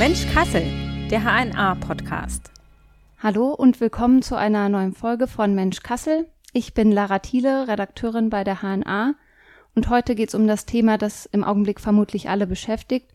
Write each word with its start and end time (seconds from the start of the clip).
Mensch 0.00 0.26
Kassel, 0.32 0.64
der 1.10 1.24
HNA-Podcast. 1.24 2.50
Hallo 3.18 3.52
und 3.52 3.82
willkommen 3.82 4.22
zu 4.22 4.34
einer 4.34 4.70
neuen 4.70 4.94
Folge 4.94 5.26
von 5.26 5.54
Mensch 5.54 5.82
Kassel. 5.82 6.26
Ich 6.54 6.72
bin 6.72 6.90
Lara 6.90 7.18
Thiele, 7.18 7.68
Redakteurin 7.68 8.30
bei 8.30 8.42
der 8.42 8.62
HNA 8.62 9.14
und 9.74 9.90
heute 9.90 10.14
geht 10.14 10.30
es 10.30 10.34
um 10.34 10.46
das 10.46 10.64
Thema, 10.64 10.96
das 10.96 11.26
im 11.26 11.44
Augenblick 11.44 11.80
vermutlich 11.80 12.30
alle 12.30 12.46
beschäftigt, 12.46 13.10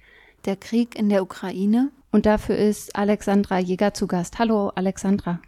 der 0.46 0.58
Krieg 0.58 0.96
in 0.96 1.10
der 1.10 1.24
Ukraine. 1.24 1.90
Und 2.12 2.28
dafür 2.28 2.56
ist 2.56 2.96
Alexandra 2.96 3.58
Jäger 3.58 3.96
zu 3.96 4.06
Gast. 4.06 4.38
Hallo 4.38 4.70
Alexandra. 4.76 5.42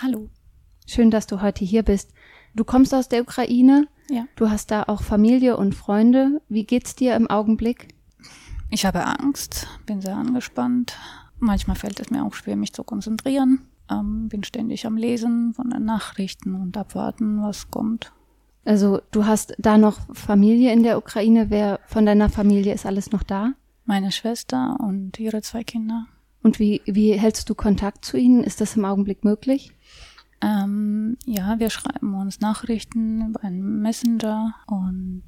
Hallo. 0.00 0.28
Schön, 0.86 1.10
dass 1.10 1.26
du 1.26 1.42
heute 1.42 1.64
hier 1.64 1.82
bist. 1.82 2.12
Du 2.54 2.62
kommst 2.62 2.94
aus 2.94 3.08
der 3.08 3.22
Ukraine. 3.22 3.88
Ja. 4.08 4.28
Du 4.36 4.50
hast 4.50 4.70
da 4.70 4.84
auch 4.84 5.02
Familie 5.02 5.56
und 5.56 5.74
Freunde. 5.74 6.40
Wie 6.48 6.64
geht's 6.64 6.94
dir 6.94 7.16
im 7.16 7.28
Augenblick? 7.28 7.95
Ich 8.70 8.84
habe 8.84 9.06
Angst, 9.06 9.68
bin 9.86 10.00
sehr 10.00 10.16
angespannt. 10.16 10.96
Manchmal 11.38 11.76
fällt 11.76 12.00
es 12.00 12.10
mir 12.10 12.24
auch 12.24 12.34
schwer, 12.34 12.56
mich 12.56 12.72
zu 12.72 12.82
konzentrieren. 12.82 13.60
Ähm, 13.90 14.28
bin 14.28 14.42
ständig 14.42 14.86
am 14.86 14.96
Lesen 14.96 15.54
von 15.54 15.70
den 15.70 15.84
Nachrichten 15.84 16.54
und 16.54 16.76
abwarten, 16.76 17.42
was 17.42 17.70
kommt. 17.70 18.12
Also 18.64 19.00
du 19.12 19.26
hast 19.26 19.54
da 19.58 19.78
noch 19.78 20.00
Familie 20.12 20.72
in 20.72 20.82
der 20.82 20.98
Ukraine. 20.98 21.50
Wer 21.50 21.78
von 21.86 22.04
deiner 22.04 22.28
Familie 22.28 22.74
ist 22.74 22.84
alles 22.84 23.12
noch 23.12 23.22
da? 23.22 23.52
Meine 23.84 24.10
Schwester 24.10 24.76
und 24.80 25.20
ihre 25.20 25.40
zwei 25.42 25.62
Kinder. 25.62 26.06
Und 26.42 26.58
wie, 26.58 26.82
wie 26.84 27.12
hältst 27.12 27.48
du 27.48 27.54
Kontakt 27.54 28.04
zu 28.04 28.16
ihnen? 28.16 28.42
Ist 28.42 28.60
das 28.60 28.76
im 28.76 28.84
Augenblick 28.84 29.24
möglich? 29.24 29.72
Ähm, 30.42 31.16
ja, 31.24 31.58
wir 31.60 31.70
schreiben 31.70 32.14
uns 32.14 32.40
Nachrichten 32.40 33.28
über 33.28 33.44
einen 33.44 33.80
Messenger 33.80 34.54
und 34.66 35.24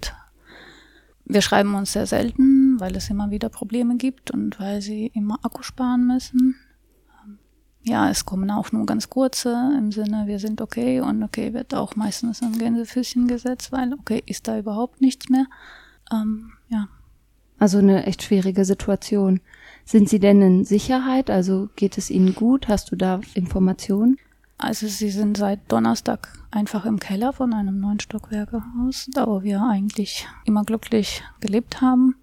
wir 1.25 1.43
schreiben 1.43 1.75
uns 1.75 1.93
sehr 1.93 2.07
selten, 2.07 2.68
weil 2.81 2.97
es 2.97 3.11
immer 3.11 3.31
wieder 3.31 3.49
Probleme 3.49 3.97
gibt 3.97 4.31
und 4.31 4.59
weil 4.61 4.81
sie 4.81 5.11
immer 5.15 5.39
Akku 5.43 5.63
sparen 5.63 6.07
müssen. 6.07 6.57
Ähm, 7.25 7.39
ja, 7.83 8.11
es 8.11 8.25
kommen 8.25 8.51
auch 8.51 8.73
nur 8.73 8.87
ganz 8.87 9.11
kurze 9.11 9.75
im 9.77 9.93
Sinne, 9.93 10.27
wir 10.27 10.39
sind 10.39 10.61
okay 10.61 11.01
und 11.01 11.23
okay 11.23 11.55
wird 11.55 11.75
auch 11.75 11.97
meistens 11.97 12.43
ein 12.43 12.59
Gänsefüßchen 12.59 13.27
gesetzt, 13.27 13.73
weil 13.73 13.93
okay 13.93 14.23
ist 14.27 14.49
da 14.49 14.59
überhaupt 14.59 15.01
nichts 15.01 15.29
mehr. 15.29 15.47
Ähm, 16.13 16.53
ja. 16.69 16.89
Also 17.59 17.79
eine 17.79 18.07
echt 18.07 18.23
schwierige 18.23 18.65
Situation. 18.65 19.41
Sind 19.85 20.09
Sie 20.09 20.21
denn 20.21 20.41
in 20.43 20.65
Sicherheit? 20.65 21.29
Also 21.29 21.71
geht 21.75 21.99
es 21.99 22.11
Ihnen 22.11 22.35
gut? 22.35 22.69
Hast 22.69 22.93
du 22.93 22.97
da 22.97 23.21
Informationen? 23.35 24.17
Also 24.59 24.89
sie 24.89 25.11
sind 25.11 25.37
seit 25.37 25.71
Donnerstag 25.71 26.37
einfach 26.51 26.85
im 26.85 26.99
Keller 26.99 27.33
von 27.33 27.55
einem 27.55 27.79
neun 27.79 28.01
Stockwerkehaus, 28.01 29.09
da 29.15 29.27
wo 29.29 29.43
wir 29.45 29.63
eigentlich 29.63 30.27
immer 30.45 30.65
glücklich 30.65 31.23
gelebt 31.41 31.81
haben. 31.81 32.17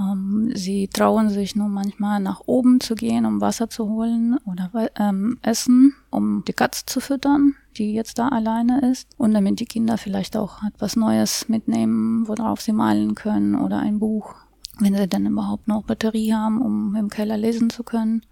Ähm, 0.00 0.50
sie 0.54 0.88
trauen 0.88 1.28
sich 1.30 1.54
nur 1.56 1.68
manchmal 1.68 2.20
nach 2.20 2.40
oben 2.46 2.80
zu 2.80 2.94
gehen, 2.94 3.26
um 3.26 3.40
Wasser 3.40 3.68
zu 3.70 3.88
holen 3.88 4.36
oder 4.44 4.70
ähm, 4.98 5.38
Essen, 5.42 5.94
um 6.10 6.44
die 6.46 6.52
Katze 6.52 6.84
zu 6.86 7.00
füttern, 7.00 7.54
die 7.76 7.92
jetzt 7.94 8.18
da 8.18 8.28
alleine 8.28 8.90
ist. 8.90 9.08
Und 9.18 9.34
damit 9.34 9.60
die 9.60 9.66
Kinder 9.66 9.98
vielleicht 9.98 10.36
auch 10.36 10.62
etwas 10.64 10.96
Neues 10.96 11.48
mitnehmen, 11.48 12.26
worauf 12.28 12.60
sie 12.60 12.72
malen 12.72 13.14
können 13.14 13.54
oder 13.54 13.78
ein 13.78 13.98
Buch, 13.98 14.34
wenn 14.80 14.94
sie 14.96 15.06
dann 15.08 15.26
überhaupt 15.26 15.68
noch 15.68 15.84
Batterie 15.84 16.32
haben, 16.34 16.60
um 16.60 16.94
im 16.96 17.08
Keller 17.08 17.36
lesen 17.36 17.70
zu 17.70 17.84
können. 17.84 18.22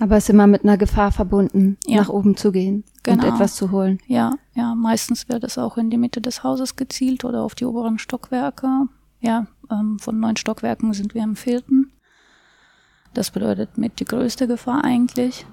Aber 0.00 0.16
es 0.16 0.24
ist 0.24 0.30
immer 0.30 0.46
mit 0.46 0.62
einer 0.62 0.76
Gefahr 0.78 1.10
verbunden, 1.10 1.76
Ja. 1.86 1.96
nach 2.02 2.08
oben 2.08 2.36
zu 2.36 2.52
gehen 2.52 2.84
Genau. 3.02 3.26
und 3.26 3.32
etwas 3.34 3.56
zu 3.56 3.72
holen. 3.72 3.98
Ja, 4.06 4.34
ja, 4.54 4.74
meistens 4.76 5.28
wird 5.28 5.42
es 5.42 5.58
auch 5.58 5.76
in 5.76 5.90
die 5.90 5.96
Mitte 5.98 6.20
des 6.20 6.44
Hauses 6.44 6.76
gezielt 6.76 7.24
oder 7.24 7.42
auf 7.42 7.56
die 7.56 7.64
oberen 7.64 7.98
Stockwerke. 7.98 8.86
Ja, 9.20 9.48
ähm, 9.70 9.98
von 9.98 10.18
neun 10.20 10.36
Stockwerken 10.36 10.92
sind 10.92 11.14
wir 11.14 11.22
im 11.22 11.36
vierten. 11.36 11.92
Das 13.14 13.30
bedeutet 13.30 13.78
mit 13.78 14.00
die 14.00 14.04
größte 14.04 14.46
Gefahr 14.46 14.84
eigentlich. 14.84 15.46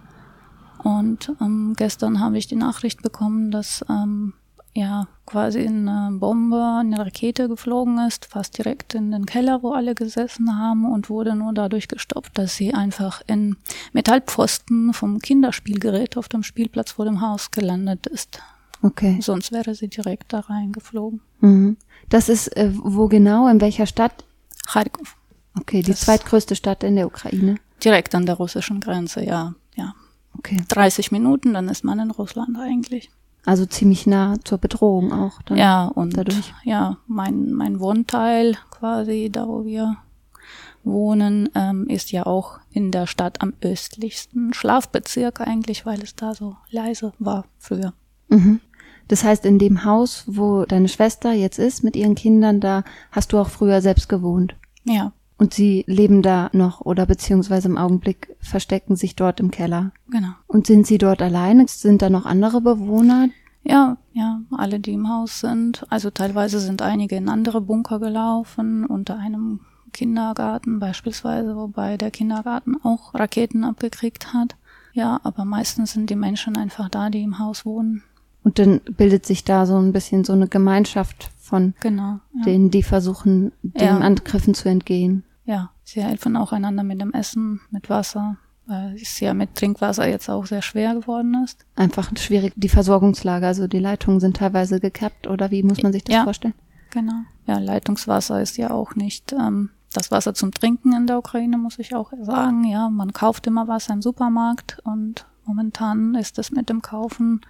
Und 0.84 1.32
ähm, 1.42 1.74
gestern 1.76 2.20
habe 2.20 2.38
ich 2.38 2.48
die 2.48 2.56
Nachricht 2.56 3.02
bekommen, 3.02 3.50
dass 3.50 3.84
ähm, 3.90 4.34
ja 4.76 5.08
quasi 5.26 5.66
eine 5.66 6.10
Bombe, 6.20 6.62
eine 6.80 7.00
Rakete 7.00 7.48
geflogen 7.48 7.98
ist, 8.00 8.26
fast 8.26 8.58
direkt 8.58 8.94
in 8.94 9.12
den 9.12 9.26
Keller, 9.26 9.64
wo 9.64 9.72
alle 9.72 9.96
gesessen 9.96 10.60
haben 10.60 10.86
und 10.86 11.10
wurde 11.10 11.36
nur 11.36 11.54
dadurch 11.54 11.88
gestoppt, 11.88 12.38
dass 12.38 12.56
sie 12.56 12.74
einfach 12.74 13.22
in 13.26 13.56
Metallpfosten 13.94 14.94
vom 14.94 15.20
Kinderspielgerät 15.20 16.18
auf 16.18 16.28
dem 16.28 16.44
Spielplatz 16.44 16.92
vor 16.92 17.06
dem 17.06 17.22
Haus 17.22 17.52
gelandet 17.52 18.06
ist. 18.06 18.42
Okay. 18.86 19.18
Sonst 19.22 19.52
wäre 19.52 19.74
sie 19.74 19.88
direkt 19.88 20.32
da 20.34 20.42
reingeflogen. 20.42 21.22
Mhm. 21.40 21.78
Das 22.10 22.30
ist 22.30 22.56
äh, 22.56 22.72
wo 22.76 23.08
genau, 23.08 23.48
in 23.48 23.60
welcher 23.62 23.86
Stadt? 23.88 24.24
Kharkov. 24.68 25.16
Okay, 25.60 25.82
die 25.82 25.92
Das- 25.92 26.02
zweitgrößte 26.02 26.56
Stadt 26.56 26.84
in 26.84 26.96
der 26.96 27.08
Ukraine. 27.08 27.56
Direkt 27.84 28.14
an 28.14 28.26
der 28.26 28.36
russischen 28.36 28.80
Grenze, 28.82 29.24
ja. 29.26 29.56
Ja. 29.76 29.94
Okay. 30.38 30.58
30 30.68 31.12
Minuten, 31.12 31.54
dann 31.54 31.68
ist 31.70 31.84
man 31.84 31.98
in 32.00 32.12
Russland 32.12 32.58
eigentlich. 32.60 33.10
Also 33.46 33.66
ziemlich 33.66 34.06
nah 34.08 34.36
zur 34.44 34.58
Bedrohung 34.58 35.12
auch. 35.14 35.42
Dann. 35.44 35.58
ja, 35.58 35.86
und 35.86 36.16
dadurch. 36.18 36.54
ja, 36.64 36.98
mein, 37.08 37.52
mein 37.54 37.80
Wohnteil 37.80 38.58
quasi, 38.72 39.30
da 39.32 39.48
wo 39.48 39.66
wir 39.66 39.98
wohnen, 40.84 41.50
ähm, 41.56 41.88
ist 41.88 42.12
ja 42.12 42.26
auch 42.26 42.60
in 42.72 42.92
der 42.92 43.08
Stadt 43.08 43.42
am 43.42 43.54
östlichsten 43.62 44.54
Schlafbezirk 44.54 45.42
eigentlich, 45.42 45.86
weil 45.86 46.02
es 46.02 46.16
da 46.16 46.34
so 46.36 46.58
leise 46.70 47.14
war 47.20 47.46
früher. 47.58 47.94
Mhm. 48.30 48.60
Das 49.08 49.24
heißt, 49.24 49.46
in 49.46 49.60
dem 49.60 49.84
Haus, 49.86 50.24
wo 50.28 50.66
deine 50.66 50.88
Schwester 50.88 51.32
jetzt 51.34 51.60
ist 51.60 51.84
mit 51.84 51.96
ihren 51.96 52.16
Kindern, 52.16 52.60
da 52.60 52.84
hast 53.12 53.34
du 53.34 53.38
auch 53.38 53.50
früher 53.50 53.82
selbst 53.82 54.10
gewohnt. 54.10 54.56
Ja, 54.84 55.12
Und 55.38 55.54
sie 55.54 55.84
leben 55.88 56.22
da 56.22 56.50
noch 56.54 56.82
oder 56.82 57.06
beziehungsweise 57.06 57.68
im 57.68 57.78
Augenblick 57.78 58.36
verstecken 58.40 58.96
sich 58.96 59.16
dort 59.16 59.40
im 59.40 59.52
Keller. 59.52 59.92
genau. 60.10 60.30
Und 60.48 60.68
sind 60.68 60.88
sie 60.88 60.98
dort 60.98 61.22
alleine? 61.22 61.66
Sind 61.68 62.02
da 62.02 62.10
noch 62.10 62.26
andere 62.26 62.62
Bewohner? 62.62 63.30
Ja, 63.64 63.98
ja, 64.14 64.42
alle, 64.52 64.80
die 64.80 64.94
im 64.94 65.10
Haus 65.10 65.40
sind. 65.40 65.86
Also 65.90 66.12
teilweise 66.12 66.60
sind 66.60 66.82
einige 66.84 67.16
in 67.16 67.30
andere 67.30 67.62
Bunker 67.62 68.00
gelaufen, 68.00 68.86
unter 68.86 69.18
einem 69.18 69.62
Kindergarten 69.92 70.80
beispielsweise, 70.80 71.56
wobei 71.56 71.98
der 71.98 72.12
Kindergarten 72.12 72.76
auch 72.84 73.14
Raketen 73.16 73.64
abgekriegt 73.64 74.34
hat. 74.34 74.56
Ja, 74.94 75.20
aber 75.24 75.46
meistens 75.46 75.94
sind 75.94 76.10
die 76.10 76.16
Menschen 76.16 76.58
einfach 76.58 76.90
da, 76.90 77.10
die 77.10 77.24
im 77.24 77.40
Haus 77.40 77.66
wohnen. 77.66 78.04
Und 78.46 78.60
dann 78.60 78.80
bildet 78.96 79.26
sich 79.26 79.44
da 79.44 79.66
so 79.66 79.76
ein 79.78 79.92
bisschen 79.92 80.24
so 80.24 80.32
eine 80.34 80.48
Gemeinschaft 80.48 81.30
von 81.40 81.74
Genau. 81.82 82.20
Ja, 82.36 82.44
denen, 82.46 82.70
die 82.72 82.84
versuchen, 82.84 83.52
den 83.64 83.82
Ja. 83.88 83.98
Angriffen 84.00 84.54
zu 84.54 84.70
entgehen. 84.70 85.24
ja 85.46 85.72
sie 85.84 86.02
helfen 86.04 86.36
auch 86.38 86.52
einander 86.54 86.82
mit 86.84 87.00
dem 87.02 87.12
Essen, 87.14 87.60
mit 87.70 87.90
Wasser, 87.90 88.38
weil 88.66 88.96
es 88.96 89.20
ja 89.20 89.34
mit 89.36 89.54
Trinkwasser 89.56 90.08
jetzt 90.08 90.30
auch 90.30 90.46
sehr 90.48 90.62
schwer 90.64 90.96
geworden 90.96 91.44
ist. 91.44 91.64
Einfach 91.76 92.10
schwierig, 92.18 92.54
die 92.56 92.70
Versorgungslage, 92.70 93.46
also 93.46 93.68
die 93.68 93.78
Leitungen 93.80 94.20
sind 94.20 94.38
teilweise 94.38 94.80
gekappt 94.80 95.28
oder 95.28 95.52
wie 95.52 95.62
muss 95.64 95.84
man 95.84 95.92
sich 95.94 96.04
das 96.04 96.16
Ja. 96.16 96.24
vorstellen? 96.24 96.56
Genau. 96.92 97.14
Ja, 97.48 97.60
Leitungswasser 97.60 98.42
ist 98.42 98.58
ja 98.58 98.72
auch 98.72 98.96
nicht 98.96 99.34
ähm, 99.34 99.70
das 99.94 100.10
Wasser 100.12 100.34
zum 100.34 100.52
Trinken 100.52 100.94
in 100.94 101.06
der 101.08 101.18
Ukraine, 101.20 101.58
muss 101.60 101.78
ich 101.80 101.94
auch 101.96 102.12
sagen. 102.22 102.64
Ja, 102.64 102.90
man 102.90 103.12
kauft 103.14 103.46
immer 103.48 103.68
Wasser 103.68 103.94
im 103.94 104.02
Supermarkt 104.02 104.80
und 104.84 105.26
momentan 105.46 106.16
ist 106.16 106.40
es 106.40 106.52
mit 106.52 106.70
dem 106.70 106.82
Kaufen 106.82 107.42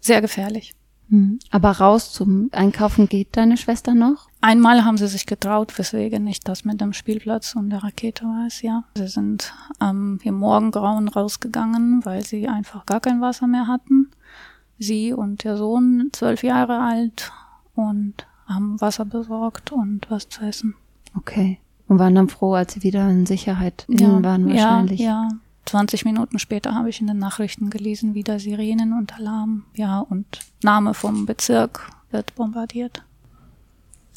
sehr 0.00 0.20
gefährlich. 0.20 0.74
Mhm. 1.08 1.38
Aber 1.50 1.70
raus 1.70 2.12
zum 2.12 2.48
Einkaufen 2.52 3.08
geht 3.08 3.36
deine 3.36 3.56
Schwester 3.56 3.94
noch? 3.94 4.28
Einmal 4.40 4.84
haben 4.84 4.96
sie 4.96 5.06
sich 5.06 5.26
getraut, 5.26 5.78
weswegen 5.78 6.24
nicht 6.24 6.48
das 6.48 6.64
mit 6.64 6.80
dem 6.80 6.92
Spielplatz 6.92 7.54
und 7.54 7.70
der 7.70 7.84
Rakete 7.84 8.24
war 8.24 8.46
es, 8.46 8.62
ja. 8.62 8.84
Sie 8.96 9.06
sind 9.06 9.54
ähm, 9.80 10.18
im 10.24 10.34
Morgengrauen 10.34 11.08
rausgegangen, 11.08 12.04
weil 12.04 12.24
sie 12.24 12.48
einfach 12.48 12.86
gar 12.86 13.00
kein 13.00 13.20
Wasser 13.20 13.46
mehr 13.46 13.68
hatten. 13.68 14.10
Sie 14.78 15.12
und 15.12 15.44
der 15.44 15.56
Sohn, 15.56 16.10
zwölf 16.12 16.42
Jahre 16.42 16.80
alt, 16.80 17.32
und 17.74 18.26
haben 18.46 18.80
Wasser 18.80 19.04
besorgt 19.04 19.72
und 19.72 20.10
was 20.10 20.28
zu 20.28 20.44
essen. 20.44 20.74
Okay. 21.16 21.58
Und 21.88 21.98
waren 21.98 22.14
dann 22.14 22.28
froh, 22.28 22.54
als 22.54 22.74
sie 22.74 22.82
wieder 22.82 23.08
in 23.08 23.26
Sicherheit 23.26 23.84
innen 23.88 24.24
waren 24.24 24.48
wahrscheinlich. 24.48 25.00
Ja, 25.00 25.28
ja. 25.28 25.28
20 25.66 26.04
Minuten 26.04 26.38
später 26.38 26.74
habe 26.74 26.88
ich 26.88 27.00
in 27.00 27.06
den 27.06 27.18
Nachrichten 27.18 27.70
gelesen, 27.70 28.14
wieder 28.14 28.38
Sirenen 28.38 28.92
und 28.92 29.16
Alarm. 29.18 29.64
Ja, 29.74 30.00
und 30.00 30.26
Name 30.62 30.94
vom 30.94 31.26
Bezirk 31.26 31.90
wird 32.10 32.34
bombardiert. 32.34 33.02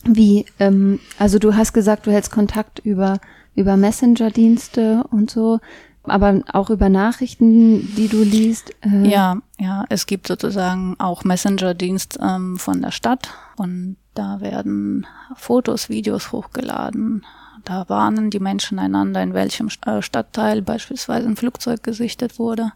Wie, 0.04 0.46
ähm, 0.60 1.00
also 1.18 1.40
du 1.40 1.56
hast 1.56 1.74
gesagt, 1.74 2.08
du 2.08 2.12
hältst 2.12 2.32
Kontakt 2.32 2.80
über, 2.80 3.20
über 3.56 3.76
Messenger-Dienste 3.76 5.04
und 5.12 5.30
so, 5.30 5.60
aber 6.04 6.42
auch 6.54 6.70
über 6.70 6.90
Nachrichten, 6.90 7.96
die 7.96 8.08
du 8.08 8.24
liest. 8.24 8.72
Äh, 8.82 9.10
Ja, 9.10 9.42
ja, 9.60 9.86
es 9.90 10.06
gibt 10.06 10.28
sozusagen 10.28 10.96
auch 11.00 11.24
Messenger-Dienst 11.24 12.20
ähm, 12.22 12.58
von 12.58 12.82
der 12.82 12.92
Stadt 12.92 13.30
und 13.58 13.98
da 14.14 14.40
werden 14.42 15.06
Fotos, 15.36 15.90
Videos 15.90 16.32
hochgeladen. 16.32 17.26
Da 17.70 17.88
warnen 17.88 18.32
die 18.32 18.40
Menschen 18.40 18.80
einander, 18.80 19.22
in 19.22 19.36
welchem 19.36 19.70
äh, 19.86 20.02
Stadtteil 20.02 20.64
beispielsweise 20.64 21.28
ein 21.28 21.36
Flugzeug 21.36 21.84
gesichtet 21.84 22.40
wurde, 22.40 22.72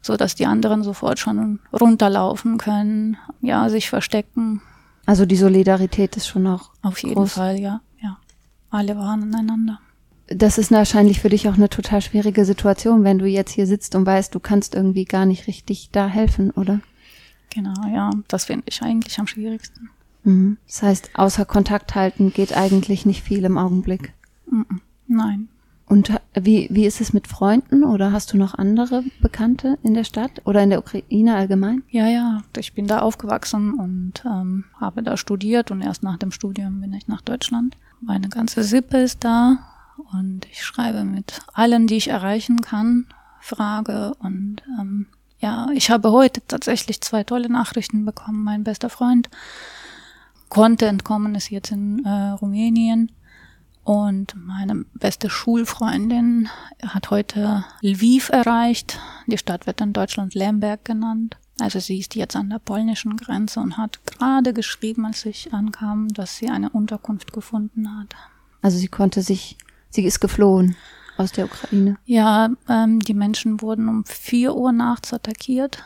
so 0.00 0.16
dass 0.16 0.34
die 0.34 0.46
anderen 0.46 0.82
sofort 0.82 1.18
schon 1.18 1.60
runterlaufen 1.78 2.56
können, 2.56 3.18
ja, 3.42 3.68
sich 3.68 3.90
verstecken. 3.90 4.62
Also 5.04 5.26
die 5.26 5.36
Solidarität 5.36 6.16
ist 6.16 6.26
schon 6.26 6.46
auch 6.46 6.70
Auf 6.80 7.02
jeden 7.02 7.16
Groß. 7.16 7.34
Fall, 7.34 7.58
ja, 7.60 7.82
ja. 8.00 8.16
Alle 8.70 8.96
warnen 8.96 9.34
einander. 9.34 9.78
das 10.28 10.56
ist 10.56 10.70
wahrscheinlich 10.70 11.20
für 11.20 11.28
dich 11.28 11.46
auch 11.50 11.56
eine 11.56 11.68
total 11.68 12.00
schwierige 12.00 12.46
Situation, 12.46 13.04
wenn 13.04 13.18
du 13.18 13.26
jetzt 13.26 13.50
hier 13.52 13.66
sitzt 13.66 13.94
und 13.94 14.06
weißt, 14.06 14.34
du 14.34 14.40
kannst 14.40 14.74
irgendwie 14.74 15.04
gar 15.04 15.26
nicht 15.26 15.46
richtig 15.46 15.90
da 15.92 16.06
helfen, 16.06 16.50
oder? 16.52 16.80
Genau, 17.50 17.74
ja, 17.92 18.08
das 18.28 18.46
finde 18.46 18.64
ich 18.70 18.80
eigentlich 18.80 19.18
am 19.18 19.26
schwierigsten. 19.26 19.90
Mhm. 20.24 20.58
Das 20.66 20.82
heißt, 20.82 21.10
außer 21.14 21.44
Kontakt 21.44 21.94
halten 21.94 22.32
geht 22.32 22.56
eigentlich 22.56 23.06
nicht 23.06 23.22
viel 23.22 23.44
im 23.44 23.58
Augenblick. 23.58 24.12
Nein. 25.06 25.48
Und 25.86 26.10
wie, 26.34 26.68
wie 26.70 26.86
ist 26.86 27.02
es 27.02 27.12
mit 27.12 27.26
Freunden 27.26 27.84
oder 27.84 28.12
hast 28.12 28.32
du 28.32 28.38
noch 28.38 28.54
andere 28.54 29.04
Bekannte 29.20 29.78
in 29.82 29.92
der 29.92 30.04
Stadt 30.04 30.40
oder 30.46 30.62
in 30.62 30.70
der 30.70 30.78
Ukraine 30.78 31.34
allgemein? 31.34 31.82
Ja, 31.90 32.06
ja, 32.06 32.42
ich 32.56 32.72
bin 32.72 32.86
da 32.86 33.00
aufgewachsen 33.00 33.74
und 33.74 34.24
ähm, 34.24 34.64
habe 34.80 35.02
da 35.02 35.18
studiert 35.18 35.70
und 35.70 35.82
erst 35.82 36.02
nach 36.02 36.16
dem 36.16 36.32
Studium 36.32 36.80
bin 36.80 36.94
ich 36.94 37.08
nach 37.08 37.20
Deutschland. 37.20 37.76
Meine 38.00 38.30
ganze 38.30 38.62
Sippe 38.62 38.98
ist 39.02 39.22
da 39.22 39.58
und 40.14 40.46
ich 40.50 40.64
schreibe 40.64 41.04
mit 41.04 41.40
allen, 41.52 41.86
die 41.86 41.96
ich 41.96 42.08
erreichen 42.08 42.62
kann, 42.62 43.06
Frage 43.40 44.14
und 44.20 44.62
ähm, 44.80 45.08
ja, 45.40 45.66
ich 45.74 45.90
habe 45.90 46.10
heute 46.10 46.40
tatsächlich 46.48 47.02
zwei 47.02 47.22
tolle 47.22 47.50
Nachrichten 47.50 48.06
bekommen. 48.06 48.44
Mein 48.44 48.64
bester 48.64 48.88
Freund 48.88 49.28
konnte 50.52 50.84
entkommen, 50.84 51.34
ist 51.34 51.50
jetzt 51.50 51.72
in 51.72 52.04
äh, 52.04 52.32
Rumänien 52.32 53.10
und 53.84 54.36
meine 54.36 54.84
beste 54.92 55.30
Schulfreundin 55.30 56.50
hat 56.86 57.08
heute 57.08 57.64
Lviv 57.80 58.28
erreicht. 58.28 59.00
Die 59.26 59.38
Stadt 59.38 59.66
wird 59.66 59.80
in 59.80 59.94
Deutschland 59.94 60.34
Lemberg 60.34 60.84
genannt. 60.84 61.38
Also 61.58 61.80
sie 61.80 62.00
ist 62.00 62.14
jetzt 62.16 62.36
an 62.36 62.50
der 62.50 62.58
polnischen 62.58 63.16
Grenze 63.16 63.60
und 63.60 63.78
hat 63.78 64.04
gerade 64.04 64.52
geschrieben, 64.52 65.06
als 65.06 65.24
ich 65.24 65.54
ankam, 65.54 66.08
dass 66.08 66.36
sie 66.36 66.50
eine 66.50 66.68
Unterkunft 66.68 67.32
gefunden 67.32 67.98
hat. 67.98 68.14
Also 68.60 68.76
sie 68.76 68.88
konnte 68.88 69.22
sich, 69.22 69.56
sie 69.88 70.04
ist 70.04 70.20
geflohen 70.20 70.76
aus 71.16 71.32
der 71.32 71.46
Ukraine. 71.46 71.96
Ja, 72.04 72.50
ähm, 72.68 73.00
die 73.00 73.14
Menschen 73.14 73.62
wurden 73.62 73.88
um 73.88 74.04
vier 74.04 74.54
Uhr 74.54 74.72
nachts 74.72 75.14
attackiert 75.14 75.82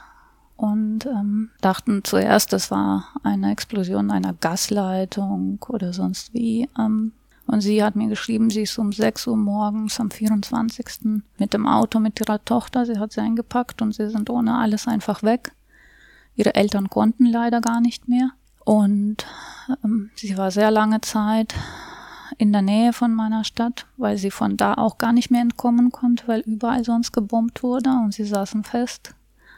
und 0.56 1.06
ähm, 1.06 1.50
dachten 1.60 2.02
zuerst, 2.04 2.52
das 2.52 2.70
war 2.70 3.08
eine 3.22 3.52
Explosion 3.52 4.10
einer 4.10 4.32
Gasleitung 4.32 5.58
oder 5.68 5.92
sonst 5.92 6.32
wie. 6.32 6.68
Ähm, 6.78 7.12
und 7.46 7.60
sie 7.60 7.82
hat 7.84 7.94
mir 7.94 8.08
geschrieben, 8.08 8.50
sie 8.50 8.62
ist 8.62 8.78
um 8.78 8.90
6 8.90 9.26
Uhr 9.28 9.36
morgens 9.36 10.00
am 10.00 10.10
24. 10.10 11.22
mit 11.38 11.52
dem 11.52 11.66
Auto 11.66 12.00
mit 12.00 12.18
ihrer 12.20 12.44
Tochter. 12.44 12.86
Sie 12.86 12.98
hat 12.98 13.12
sie 13.12 13.20
eingepackt 13.20 13.82
und 13.82 13.94
sie 13.94 14.08
sind 14.10 14.30
ohne 14.30 14.56
alles 14.56 14.88
einfach 14.88 15.22
weg. 15.22 15.52
Ihre 16.34 16.54
Eltern 16.54 16.90
konnten 16.90 17.26
leider 17.26 17.60
gar 17.60 17.80
nicht 17.80 18.08
mehr. 18.08 18.30
Und 18.64 19.26
ähm, 19.84 20.10
sie 20.16 20.36
war 20.36 20.50
sehr 20.50 20.70
lange 20.70 21.00
Zeit 21.02 21.54
in 22.38 22.52
der 22.52 22.62
Nähe 22.62 22.92
von 22.92 23.14
meiner 23.14 23.44
Stadt, 23.44 23.86
weil 23.96 24.18
sie 24.18 24.30
von 24.30 24.56
da 24.56 24.74
auch 24.74 24.98
gar 24.98 25.12
nicht 25.12 25.30
mehr 25.30 25.42
entkommen 25.42 25.92
konnte, 25.92 26.26
weil 26.28 26.40
überall 26.40 26.84
sonst 26.84 27.12
gebombt 27.12 27.62
wurde 27.62 27.90
und 27.90 28.12
sie 28.12 28.24
saßen 28.24 28.64
fest. 28.64 29.14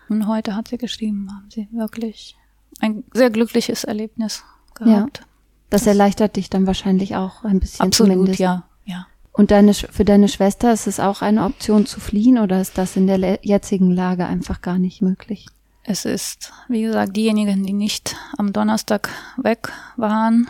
Und 0.09 0.27
heute 0.27 0.57
hat 0.57 0.69
sie 0.69 0.79
geschrieben, 0.79 1.29
haben 1.31 1.51
sie 1.51 1.69
wirklich 1.73 2.37
ein 2.81 3.05
sehr 3.13 3.31
glückliches 3.31 3.85
Erlebnis 3.85 4.45
gehabt. 4.75 5.19
Ja. 5.19 5.25
Das 5.71 5.87
erleichtert 5.87 6.37
dich 6.37 6.49
dann 6.49 6.67
wahrscheinlich 6.67 7.17
auch 7.17 7.45
ein 7.45 7.61
bisschen 7.61 7.87
Absolut, 7.87 8.13
zumindest. 8.13 8.41
ja, 8.41 8.65
ja. 8.87 9.07
Und 9.33 9.51
deine, 9.51 9.75
für 9.75 10.05
deine 10.05 10.29
Schwester 10.29 10.73
ist 10.73 10.87
es 10.87 10.99
auch 10.99 11.23
eine 11.23 11.45
Option 11.45 11.87
zu 11.87 12.01
fliehen 12.01 12.39
oder 12.39 12.61
ist 12.61 12.79
das 12.79 12.97
in 12.97 13.07
der 13.07 13.39
jetzigen 13.43 13.91
Lage 13.91 14.27
einfach 14.27 14.63
gar 14.63 14.79
nicht 14.79 15.03
möglich? 15.03 15.47
Es 15.85 16.05
ist, 16.05 16.53
wie 16.69 16.83
gesagt, 16.83 17.17
diejenigen, 17.17 17.65
die 17.65 17.73
nicht 17.73 18.17
am 18.37 18.53
Donnerstag 18.53 19.11
weg 19.37 19.73
waren, 19.97 20.49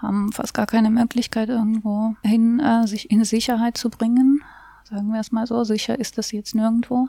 haben 0.00 0.32
fast 0.32 0.54
gar 0.54 0.66
keine 0.66 0.90
Möglichkeit, 0.90 1.48
irgendwo 1.48 2.14
hin, 2.22 2.60
äh, 2.60 2.86
sich 2.86 3.10
in 3.10 3.22
Sicherheit 3.24 3.76
zu 3.76 3.90
bringen. 3.90 4.42
Sagen 4.84 5.12
wir 5.12 5.20
es 5.20 5.30
mal 5.30 5.46
so, 5.46 5.62
sicher 5.62 5.98
ist 5.98 6.18
das 6.18 6.32
jetzt 6.32 6.54
nirgendwo. 6.54 7.08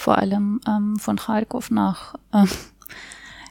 Vor 0.00 0.16
allem 0.16 0.62
ähm, 0.66 0.98
von 0.98 1.16
Kharkov 1.16 1.70
nach 1.70 2.14
äh, 2.32 2.46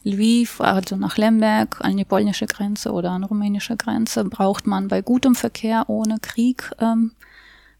Lviv, 0.03 0.61
also 0.61 0.95
nach 0.95 1.15
Lemberg, 1.15 1.79
an 1.81 1.95
die 1.95 2.05
polnische 2.05 2.47
Grenze 2.47 2.91
oder 2.91 3.11
an 3.11 3.21
die 3.21 3.27
rumänische 3.27 3.77
Grenze, 3.77 4.25
braucht 4.25 4.65
man 4.65 4.87
bei 4.87 5.03
gutem 5.03 5.35
Verkehr 5.35 5.87
ohne 5.89 6.17
Krieg 6.17 6.71
ähm, 6.79 7.11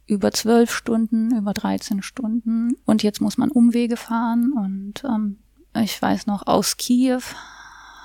über 0.06 0.30
zwölf 0.30 0.72
Stunden, 0.72 1.36
über 1.36 1.56
13 1.56 2.04
Stunden. 2.04 2.76
Und 2.86 3.02
jetzt 3.02 3.22
muss 3.22 3.40
man 3.40 3.50
Umwege 3.50 3.98
fahren. 3.98 4.54
Und 4.54 5.04
ähm, 5.04 5.40
ich 5.76 6.00
weiß 6.00 6.28
noch, 6.28 6.46
aus 6.46 6.78
Kiew 6.78 7.22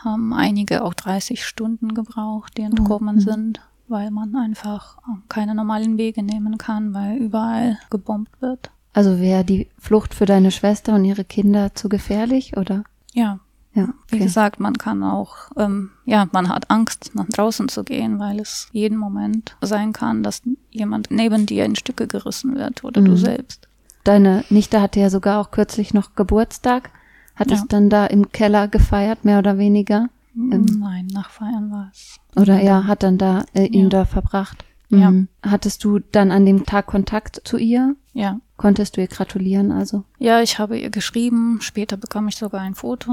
haben 0.02 0.32
einige 0.32 0.82
auch 0.82 0.94
30 0.94 1.44
Stunden 1.44 1.92
gebraucht, 1.92 2.56
die 2.56 2.62
entkommen 2.62 3.16
mhm. 3.16 3.20
sind, 3.20 3.60
weil 3.88 4.10
man 4.10 4.34
einfach 4.34 4.96
äh, 5.00 5.20
keine 5.28 5.54
normalen 5.54 5.98
Wege 5.98 6.22
nehmen 6.22 6.56
kann, 6.56 6.94
weil 6.94 7.18
überall 7.18 7.78
gebombt 7.90 8.40
wird. 8.40 8.70
Also 8.94 9.20
wäre 9.20 9.44
die 9.44 9.68
Flucht 9.78 10.14
für 10.14 10.24
deine 10.24 10.50
Schwester 10.50 10.94
und 10.94 11.04
ihre 11.04 11.24
Kinder 11.24 11.74
zu 11.74 11.88
gefährlich, 11.88 12.56
oder? 12.56 12.84
Ja, 13.12 13.40
ja, 13.74 13.84
okay. 13.84 13.94
Wie 14.10 14.18
gesagt, 14.20 14.60
man 14.60 14.78
kann 14.78 15.02
auch, 15.02 15.50
ähm, 15.56 15.90
ja, 16.04 16.28
man 16.30 16.48
hat 16.48 16.70
Angst, 16.70 17.10
nach 17.14 17.26
draußen 17.26 17.68
zu 17.68 17.82
gehen, 17.82 18.20
weil 18.20 18.38
es 18.38 18.68
jeden 18.70 18.96
Moment 18.96 19.56
sein 19.60 19.92
kann, 19.92 20.22
dass 20.22 20.42
jemand 20.70 21.10
neben 21.10 21.44
dir 21.44 21.64
in 21.64 21.74
Stücke 21.74 22.06
gerissen 22.06 22.54
wird 22.54 22.84
oder 22.84 23.00
mhm. 23.00 23.06
du 23.06 23.16
selbst. 23.16 23.68
Deine 24.04 24.44
Nichte 24.48 24.80
hatte 24.80 25.00
ja 25.00 25.10
sogar 25.10 25.40
auch 25.40 25.50
kürzlich 25.50 25.92
noch 25.92 26.14
Geburtstag. 26.14 26.90
Hat 27.34 27.50
ja. 27.50 27.56
es 27.56 27.66
dann 27.66 27.90
da 27.90 28.06
im 28.06 28.30
Keller 28.30 28.68
gefeiert, 28.68 29.24
mehr 29.24 29.40
oder 29.40 29.58
weniger? 29.58 30.08
Ähm, 30.36 30.66
Nein, 30.78 31.08
nach 31.12 31.30
Feiern 31.30 31.72
war 31.72 31.90
es. 31.92 32.20
Oder 32.36 32.60
ja, 32.62 32.84
hat 32.84 33.02
dann 33.02 33.18
da 33.18 33.44
äh, 33.54 33.66
ihn 33.66 33.84
ja. 33.84 33.88
da 33.88 34.04
verbracht. 34.04 34.64
Ja. 34.88 35.10
Mhm. 35.10 35.28
Hattest 35.42 35.82
du 35.82 35.98
dann 35.98 36.30
an 36.30 36.46
dem 36.46 36.64
Tag 36.64 36.86
Kontakt 36.86 37.40
zu 37.44 37.56
ihr? 37.56 37.96
Ja. 38.12 38.38
Konntest 38.56 38.96
du 38.96 39.00
ihr 39.00 39.08
gratulieren 39.08 39.72
also? 39.72 40.04
Ja, 40.18 40.40
ich 40.40 40.58
habe 40.58 40.78
ihr 40.78 40.90
geschrieben. 40.90 41.58
Später 41.60 41.96
bekam 41.96 42.28
ich 42.28 42.36
sogar 42.36 42.60
ein 42.60 42.74
Foto 42.74 43.10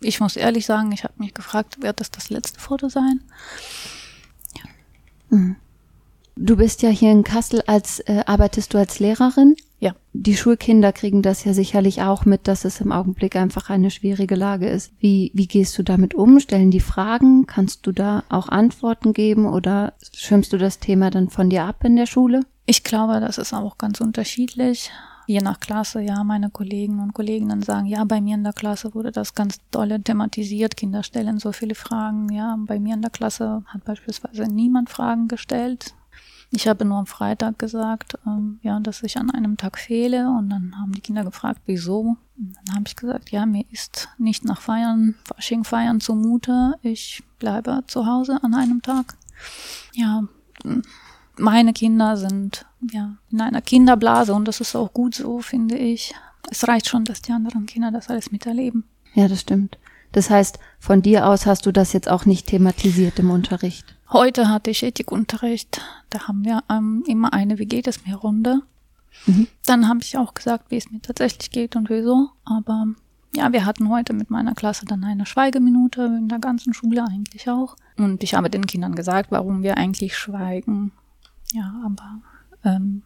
ich 0.00 0.20
muss 0.20 0.36
ehrlich 0.36 0.66
sagen, 0.66 0.92
ich 0.92 1.04
habe 1.04 1.14
mich 1.18 1.34
gefragt, 1.34 1.82
wird 1.82 2.00
das 2.00 2.10
das 2.10 2.30
letzte 2.30 2.60
Foto 2.60 2.88
sein? 2.88 3.20
Ja. 4.56 5.36
Mhm. 5.36 5.56
Du 6.34 6.56
bist 6.56 6.82
ja 6.82 6.88
hier 6.88 7.12
in 7.12 7.24
Kassel 7.24 7.62
als 7.66 8.00
äh, 8.00 8.22
arbeitest 8.26 8.72
du 8.72 8.78
als 8.78 8.98
Lehrerin? 8.98 9.54
Ja. 9.80 9.94
Die 10.12 10.36
Schulkinder 10.36 10.92
kriegen 10.92 11.20
das 11.22 11.44
ja 11.44 11.52
sicherlich 11.52 12.02
auch 12.02 12.24
mit, 12.24 12.48
dass 12.48 12.64
es 12.64 12.80
im 12.80 12.90
Augenblick 12.90 13.36
einfach 13.36 13.68
eine 13.68 13.90
schwierige 13.90 14.34
Lage 14.34 14.68
ist. 14.68 14.92
Wie 14.98 15.30
wie 15.34 15.46
gehst 15.46 15.76
du 15.76 15.82
damit 15.82 16.14
um? 16.14 16.40
Stellen 16.40 16.70
die 16.70 16.80
Fragen? 16.80 17.46
Kannst 17.46 17.86
du 17.86 17.92
da 17.92 18.24
auch 18.28 18.48
Antworten 18.48 19.12
geben 19.12 19.46
oder 19.46 19.94
schirmst 20.14 20.52
du 20.52 20.58
das 20.58 20.78
Thema 20.78 21.10
dann 21.10 21.28
von 21.28 21.50
dir 21.50 21.64
ab 21.64 21.84
in 21.84 21.96
der 21.96 22.06
Schule? 22.06 22.40
Ich 22.64 22.84
glaube, 22.84 23.20
das 23.20 23.38
ist 23.38 23.52
auch 23.52 23.78
ganz 23.78 24.00
unterschiedlich 24.00 24.90
je 25.26 25.40
nach 25.40 25.60
Klasse, 25.60 26.00
ja, 26.00 26.24
meine 26.24 26.50
Kollegen 26.50 27.00
und 27.00 27.14
Kolleginnen 27.14 27.62
sagen, 27.62 27.86
ja, 27.86 28.04
bei 28.04 28.20
mir 28.20 28.34
in 28.34 28.44
der 28.44 28.52
Klasse 28.52 28.94
wurde 28.94 29.12
das 29.12 29.34
ganz 29.34 29.60
dolle 29.70 30.00
thematisiert, 30.02 30.76
Kinder 30.76 31.02
stellen 31.02 31.38
so 31.38 31.52
viele 31.52 31.74
Fragen, 31.74 32.30
ja, 32.32 32.56
bei 32.58 32.78
mir 32.78 32.94
in 32.94 33.02
der 33.02 33.10
Klasse 33.10 33.62
hat 33.66 33.84
beispielsweise 33.84 34.44
niemand 34.44 34.90
Fragen 34.90 35.28
gestellt. 35.28 35.94
Ich 36.54 36.68
habe 36.68 36.84
nur 36.84 36.98
am 36.98 37.06
Freitag 37.06 37.58
gesagt, 37.58 38.18
ähm, 38.26 38.58
ja, 38.62 38.78
dass 38.78 39.02
ich 39.02 39.16
an 39.16 39.30
einem 39.30 39.56
Tag 39.56 39.78
fehle 39.78 40.28
und 40.28 40.50
dann 40.50 40.74
haben 40.78 40.92
die 40.92 41.00
Kinder 41.00 41.24
gefragt, 41.24 41.62
wieso. 41.64 42.18
Und 42.36 42.56
dann 42.64 42.74
habe 42.74 42.84
ich 42.86 42.94
gesagt, 42.94 43.30
ja, 43.30 43.46
mir 43.46 43.64
ist 43.70 44.10
nicht 44.18 44.44
nach 44.44 44.60
Feiern, 44.60 45.14
Fasching 45.24 45.64
feiern 45.64 46.00
zumute, 46.00 46.74
ich 46.82 47.22
bleibe 47.38 47.84
zu 47.86 48.04
Hause 48.04 48.38
an 48.42 48.52
einem 48.52 48.82
Tag. 48.82 49.14
Ja, 49.94 50.24
meine 51.38 51.72
Kinder 51.72 52.16
sind 52.16 52.66
ja 52.92 53.16
in 53.30 53.40
einer 53.40 53.62
Kinderblase 53.62 54.34
und 54.34 54.46
das 54.46 54.60
ist 54.60 54.76
auch 54.76 54.92
gut 54.92 55.14
so, 55.14 55.40
finde 55.40 55.76
ich. 55.76 56.14
Es 56.50 56.66
reicht 56.66 56.88
schon, 56.88 57.04
dass 57.04 57.22
die 57.22 57.32
anderen 57.32 57.66
Kinder 57.66 57.90
das 57.90 58.08
alles 58.08 58.32
miterleben. 58.32 58.84
Ja, 59.14 59.28
das 59.28 59.40
stimmt. 59.40 59.78
Das 60.12 60.28
heißt, 60.28 60.58
von 60.78 61.00
dir 61.02 61.26
aus 61.26 61.46
hast 61.46 61.64
du 61.64 61.72
das 61.72 61.92
jetzt 61.92 62.08
auch 62.08 62.26
nicht 62.26 62.48
thematisiert 62.48 63.18
im 63.18 63.30
Unterricht. 63.30 63.96
Heute 64.10 64.48
hatte 64.48 64.70
ich 64.70 64.82
Ethikunterricht. 64.82 65.80
Da 66.10 66.28
haben 66.28 66.44
wir 66.44 66.62
ähm, 66.70 67.02
immer 67.06 67.32
eine 67.32 67.58
Wie 67.58 67.66
geht 67.66 67.86
es 67.86 68.04
mir 68.04 68.16
Runde. 68.16 68.60
Mhm. 69.26 69.48
Dann 69.64 69.88
habe 69.88 70.00
ich 70.02 70.18
auch 70.18 70.34
gesagt, 70.34 70.70
wie 70.70 70.76
es 70.76 70.90
mir 70.90 71.00
tatsächlich 71.00 71.50
geht 71.50 71.76
und 71.76 71.88
wieso. 71.88 72.28
Aber 72.44 72.88
ja, 73.34 73.52
wir 73.52 73.64
hatten 73.64 73.88
heute 73.88 74.12
mit 74.12 74.30
meiner 74.30 74.54
Klasse 74.54 74.84
dann 74.84 75.04
eine 75.04 75.24
Schweigeminute, 75.24 76.02
in 76.02 76.28
der 76.28 76.38
ganzen 76.38 76.74
Schule 76.74 77.04
eigentlich 77.04 77.48
auch. 77.48 77.76
Und 77.96 78.22
ich 78.22 78.34
habe 78.34 78.50
den 78.50 78.66
Kindern 78.66 78.94
gesagt, 78.94 79.30
warum 79.30 79.62
wir 79.62 79.78
eigentlich 79.78 80.16
schweigen. 80.16 80.92
Ja, 81.52 81.82
aber 81.84 82.20
ähm, 82.64 83.02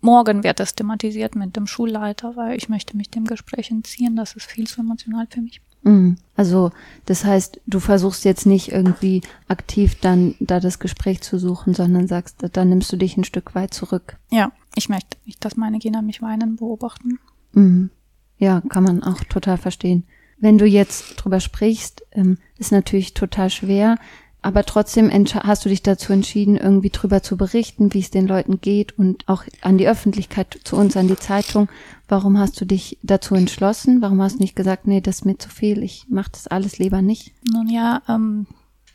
morgen 0.00 0.42
wird 0.42 0.60
das 0.60 0.74
thematisiert 0.74 1.34
mit 1.36 1.56
dem 1.56 1.66
Schulleiter, 1.66 2.36
weil 2.36 2.56
ich 2.56 2.68
möchte 2.68 2.96
mich 2.96 3.10
dem 3.10 3.24
Gespräch 3.24 3.70
entziehen. 3.70 4.16
Das 4.16 4.34
ist 4.34 4.46
viel 4.46 4.66
zu 4.66 4.80
emotional 4.80 5.26
für 5.30 5.40
mich. 5.40 5.60
Mhm. 5.82 6.16
Also 6.34 6.72
das 7.04 7.24
heißt, 7.24 7.60
du 7.66 7.78
versuchst 7.78 8.24
jetzt 8.24 8.46
nicht 8.46 8.72
irgendwie 8.72 9.22
aktiv 9.48 9.96
dann 10.00 10.34
da 10.40 10.58
das 10.58 10.78
Gespräch 10.78 11.20
zu 11.20 11.38
suchen, 11.38 11.74
sondern 11.74 12.08
sagst, 12.08 12.38
dann 12.52 12.68
nimmst 12.70 12.90
du 12.92 12.96
dich 12.96 13.16
ein 13.16 13.24
Stück 13.24 13.54
weit 13.54 13.74
zurück. 13.74 14.16
Ja, 14.30 14.50
ich 14.74 14.88
möchte 14.88 15.16
nicht, 15.26 15.44
dass 15.44 15.56
meine 15.56 15.78
Kinder 15.78 16.02
mich 16.02 16.22
weinen 16.22 16.56
beobachten. 16.56 17.18
Mhm. 17.52 17.90
Ja, 18.38 18.62
kann 18.68 18.84
man 18.84 19.02
auch 19.02 19.22
total 19.24 19.58
verstehen. 19.58 20.04
Wenn 20.38 20.58
du 20.58 20.66
jetzt 20.66 21.14
drüber 21.16 21.38
sprichst, 21.38 22.04
ähm, 22.12 22.38
ist 22.58 22.72
natürlich 22.72 23.14
total 23.14 23.50
schwer, 23.50 23.96
aber 24.44 24.64
trotzdem 24.64 25.10
hast 25.10 25.64
du 25.64 25.70
dich 25.70 25.82
dazu 25.82 26.12
entschieden, 26.12 26.58
irgendwie 26.58 26.90
drüber 26.90 27.22
zu 27.22 27.38
berichten, 27.38 27.94
wie 27.94 28.00
es 28.00 28.10
den 28.10 28.26
Leuten 28.26 28.60
geht 28.60 28.98
und 28.98 29.26
auch 29.26 29.44
an 29.62 29.78
die 29.78 29.88
Öffentlichkeit, 29.88 30.58
zu 30.64 30.76
uns, 30.76 30.98
an 30.98 31.08
die 31.08 31.16
Zeitung. 31.16 31.70
Warum 32.08 32.38
hast 32.38 32.60
du 32.60 32.66
dich 32.66 32.98
dazu 33.02 33.34
entschlossen? 33.34 34.02
Warum 34.02 34.20
hast 34.20 34.34
du 34.34 34.42
nicht 34.42 34.54
gesagt, 34.54 34.86
nee, 34.86 35.00
das 35.00 35.20
ist 35.20 35.24
mir 35.24 35.38
zu 35.38 35.48
viel, 35.48 35.82
ich 35.82 36.04
mache 36.10 36.32
das 36.32 36.46
alles 36.46 36.78
lieber 36.78 37.00
nicht? 37.00 37.32
Nun 37.50 37.70
ja, 37.70 38.02
ähm, 38.06 38.46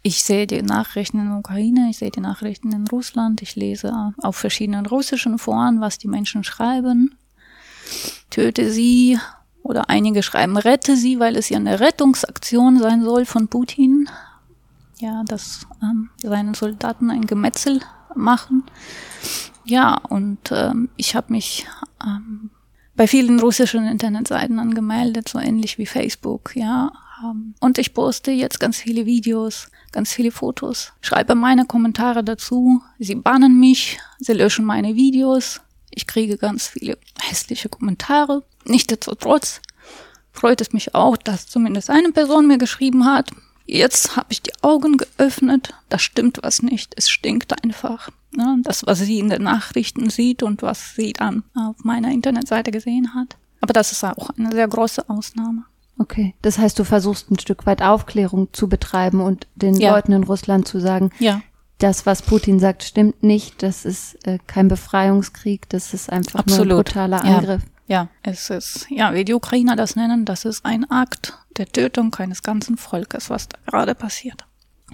ich 0.04 0.24
sehe 0.24 0.46
die 0.46 0.62
Nachrichten 0.62 1.18
in 1.18 1.30
der 1.30 1.40
Ukraine, 1.40 1.88
ich 1.90 1.98
sehe 1.98 2.12
die 2.12 2.22
Nachrichten 2.22 2.72
in 2.72 2.88
Russland, 2.88 3.42
ich 3.42 3.56
lese 3.56 4.14
auf 4.22 4.36
verschiedenen 4.36 4.86
russischen 4.86 5.40
Foren, 5.40 5.82
was 5.82 5.98
die 5.98 6.10
Menschen 6.10 6.44
schreiben. 6.44 7.16
Töte 8.30 8.70
sie 8.70 9.18
oder 9.64 9.90
einige 9.90 10.22
schreiben, 10.22 10.58
rette 10.58 10.96
sie, 10.96 11.20
weil 11.20 11.36
es 11.36 11.50
ja 11.50 11.58
eine 11.58 11.80
Rettungsaktion 11.80 12.78
sein 12.78 13.04
soll 13.04 13.26
von 13.26 13.48
Putin 13.48 14.08
ja, 15.00 15.24
dass 15.26 15.66
ähm, 15.82 16.10
seine 16.22 16.56
Soldaten 16.56 17.10
ein 17.10 17.26
Gemetzel 17.26 17.82
machen. 18.16 18.64
Ja, 19.66 19.96
und 19.96 20.52
ähm, 20.52 20.90
ich 20.98 21.16
habe 21.16 21.32
mich 21.34 21.66
ähm, 22.06 22.50
bei 22.96 23.08
vielen 23.08 23.40
russischen 23.40 23.86
Internetseiten 23.86 24.60
angemeldet, 24.60 25.30
so 25.30 25.40
ähnlich 25.40 25.78
wie 25.78 25.86
Facebook, 25.86 26.56
ja. 26.56 26.92
Ähm, 27.24 27.54
und 27.60 27.78
ich 27.78 27.94
poste 27.94 28.32
jetzt 28.32 28.60
ganz 28.60 28.78
viele 28.78 29.06
Videos, 29.06 29.70
ganz 29.92 30.12
viele 30.12 30.32
Fotos, 30.32 30.94
schreibe 31.02 31.36
meine 31.36 31.66
Kommentare 31.66 32.24
dazu. 32.24 32.82
Sie 32.98 33.16
bannen 33.16 33.60
mich, 33.60 34.00
sie 34.20 34.34
löschen 34.34 34.66
meine 34.66 34.96
Videos. 34.96 35.62
Ich 35.92 36.08
kriege 36.08 36.38
ganz 36.38 36.68
viele 36.68 36.98
hässliche 37.20 37.70
Kommentare. 37.70 38.44
Nichtsdestotrotz 38.66 39.62
freut 40.32 40.62
es 40.62 40.74
mich 40.74 40.96
auch, 40.96 41.18
dass 41.18 41.48
zumindest 41.48 41.90
eine 41.90 42.12
Person 42.12 42.48
mir 42.48 42.58
geschrieben 42.58 43.06
hat, 43.06 43.32
Jetzt 43.72 44.16
habe 44.16 44.28
ich 44.32 44.42
die 44.42 44.54
Augen 44.64 44.98
geöffnet, 44.98 45.76
da 45.90 46.00
stimmt 46.00 46.40
was 46.42 46.64
nicht, 46.64 46.94
es 46.98 47.08
stinkt 47.08 47.64
einfach. 47.64 48.10
Ne? 48.36 48.58
Das, 48.64 48.86
was 48.88 49.00
sie 49.00 49.20
in 49.20 49.30
den 49.30 49.44
Nachrichten 49.44 50.10
sieht 50.10 50.42
und 50.42 50.64
was 50.64 50.96
sie 50.96 51.14
dann 51.14 51.44
auf 51.54 51.76
meiner 51.84 52.12
Internetseite 52.12 52.72
gesehen 52.72 53.14
hat. 53.14 53.38
Aber 53.62 53.74
das 53.74 53.92
ist 53.92 54.04
auch 54.04 54.32
eine 54.38 54.52
sehr 54.52 54.68
große 54.68 55.08
Ausnahme. 55.08 55.66
Okay, 56.00 56.34
das 56.42 56.58
heißt, 56.58 56.80
du 56.80 56.84
versuchst 56.84 57.30
ein 57.30 57.38
Stück 57.38 57.68
weit 57.68 57.84
Aufklärung 57.84 58.48
zu 58.54 58.70
betreiben 58.70 59.22
und 59.22 59.46
den 59.56 59.76
ja. 59.76 59.94
Leuten 59.94 60.14
in 60.14 60.24
Russland 60.24 60.68
zu 60.68 60.80
sagen, 60.80 61.12
ja. 61.20 61.42
das, 61.78 62.08
was 62.08 62.24
Putin 62.24 62.60
sagt, 62.60 62.84
stimmt 62.84 63.22
nicht, 63.22 63.62
das 63.62 63.86
ist 63.86 64.26
äh, 64.26 64.40
kein 64.48 64.68
Befreiungskrieg, 64.68 65.70
das 65.70 65.94
ist 65.94 66.10
einfach 66.10 66.40
Absolut. 66.40 66.68
nur 66.68 66.78
ein 66.78 66.84
brutaler 66.84 67.24
Angriff. 67.24 67.62
Ja. 67.62 67.79
Ja, 67.90 68.08
es 68.22 68.52
ist, 68.52 68.86
ja, 68.92 69.16
wie 69.16 69.26
die 69.26 69.34
Ukrainer 69.34 69.76
das 69.76 69.96
nennen, 69.96 70.24
das 70.24 70.46
ist 70.46 70.64
ein 70.64 70.90
Akt 70.92 71.40
der 71.58 71.66
Tötung 71.66 72.14
eines 72.16 72.44
ganzen 72.44 72.78
Volkes, 72.78 73.32
was 73.32 73.50
da 73.50 73.58
gerade 73.66 73.96
passiert. 73.96 74.46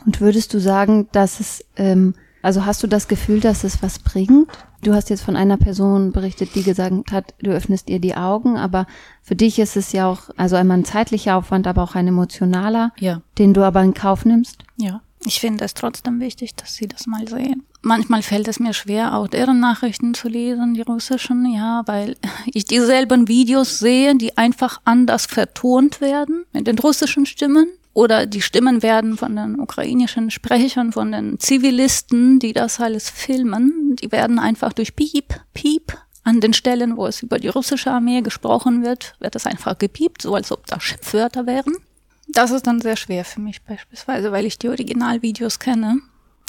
Und 0.06 0.22
würdest 0.22 0.54
du 0.54 0.60
sagen, 0.60 1.10
dass 1.12 1.42
es, 1.42 1.66
ähm, 1.76 2.16
also 2.42 2.66
hast 2.66 2.82
du 2.84 2.88
das 2.88 3.10
Gefühl, 3.10 3.42
dass 3.42 3.66
es 3.66 3.84
was 3.84 4.00
bringt? 4.00 4.48
Du 4.82 4.94
hast 4.94 5.10
jetzt 5.10 5.24
von 5.24 5.36
einer 5.36 5.58
Person 5.58 6.14
berichtet, 6.14 6.56
die 6.56 6.64
gesagt 6.64 7.12
hat, 7.12 7.34
du 7.42 7.52
öffnest 7.52 7.90
ihr 7.90 8.00
die 8.00 8.16
Augen, 8.16 8.56
aber 8.56 8.88
für 9.22 9.36
dich 9.36 9.60
ist 9.60 9.76
es 9.76 9.92
ja 9.92 10.08
auch, 10.08 10.30
also 10.38 10.56
einmal 10.56 10.78
ein 10.78 10.86
zeitlicher 10.86 11.36
Aufwand, 11.36 11.68
aber 11.68 11.84
auch 11.84 11.96
ein 11.96 12.08
emotionaler, 12.08 12.94
ja. 12.98 13.22
den 13.38 13.54
du 13.54 13.64
aber 13.64 13.84
in 13.84 13.94
Kauf 13.94 14.24
nimmst. 14.24 14.64
Ja. 14.78 15.02
Ich 15.26 15.40
finde 15.40 15.66
es 15.66 15.74
trotzdem 15.74 16.20
wichtig, 16.20 16.56
dass 16.56 16.76
sie 16.76 16.88
das 16.88 17.08
mal 17.08 17.28
sehen. 17.28 17.64
Manchmal 17.82 18.22
fällt 18.22 18.48
es 18.48 18.60
mir 18.60 18.74
schwer, 18.74 19.16
auch 19.16 19.28
deren 19.28 19.60
Nachrichten 19.60 20.14
zu 20.14 20.28
lesen, 20.28 20.76
die 20.76 20.82
russischen, 20.82 21.52
ja, 21.52 21.82
weil 21.88 22.16
ich 22.54 22.66
dieselben 22.66 23.28
Videos 23.28 23.80
sehe, 23.80 24.16
die 24.16 24.38
einfach 24.38 24.82
anders 24.86 25.26
vertont 25.26 26.02
werden 26.02 26.46
mit 26.54 26.68
den 26.68 26.78
russischen 26.78 27.26
Stimmen. 27.26 27.68
Oder 27.94 28.26
die 28.26 28.42
Stimmen 28.42 28.84
werden 28.84 29.18
von 29.18 29.38
den 29.38 29.58
ukrainischen 29.58 30.30
Sprechern, 30.30 30.92
von 30.92 31.14
den 31.14 31.40
Zivilisten, 31.40 32.40
die 32.40 32.52
das 32.52 32.82
alles 32.82 33.10
filmen, 33.10 33.96
die 33.96 34.12
werden 34.12 34.38
einfach 34.38 34.74
durch 34.74 34.98
Piep, 34.98 35.40
Piep 35.54 35.98
an 36.26 36.42
den 36.42 36.52
Stellen, 36.54 36.98
wo 36.98 37.08
es 37.08 37.22
über 37.22 37.40
die 37.40 37.48
russische 37.48 37.92
Armee 37.92 38.22
gesprochen 38.22 38.84
wird, 38.84 39.16
wird 39.20 39.36
es 39.36 39.46
einfach 39.46 39.78
gepiept, 39.78 40.24
so 40.24 40.36
als 40.36 40.52
ob 40.52 40.68
da 40.68 40.82
Schimpfwörter 40.82 41.46
wären. 41.46 41.78
Das 42.28 42.52
ist 42.52 42.68
dann 42.68 42.82
sehr 42.82 42.96
schwer 42.96 43.26
für 43.26 43.42
mich 43.42 43.62
beispielsweise, 43.64 44.32
weil 44.32 44.46
ich 44.46 44.58
die 44.58 44.70
Originalvideos 44.70 45.60
kenne, 45.60 46.00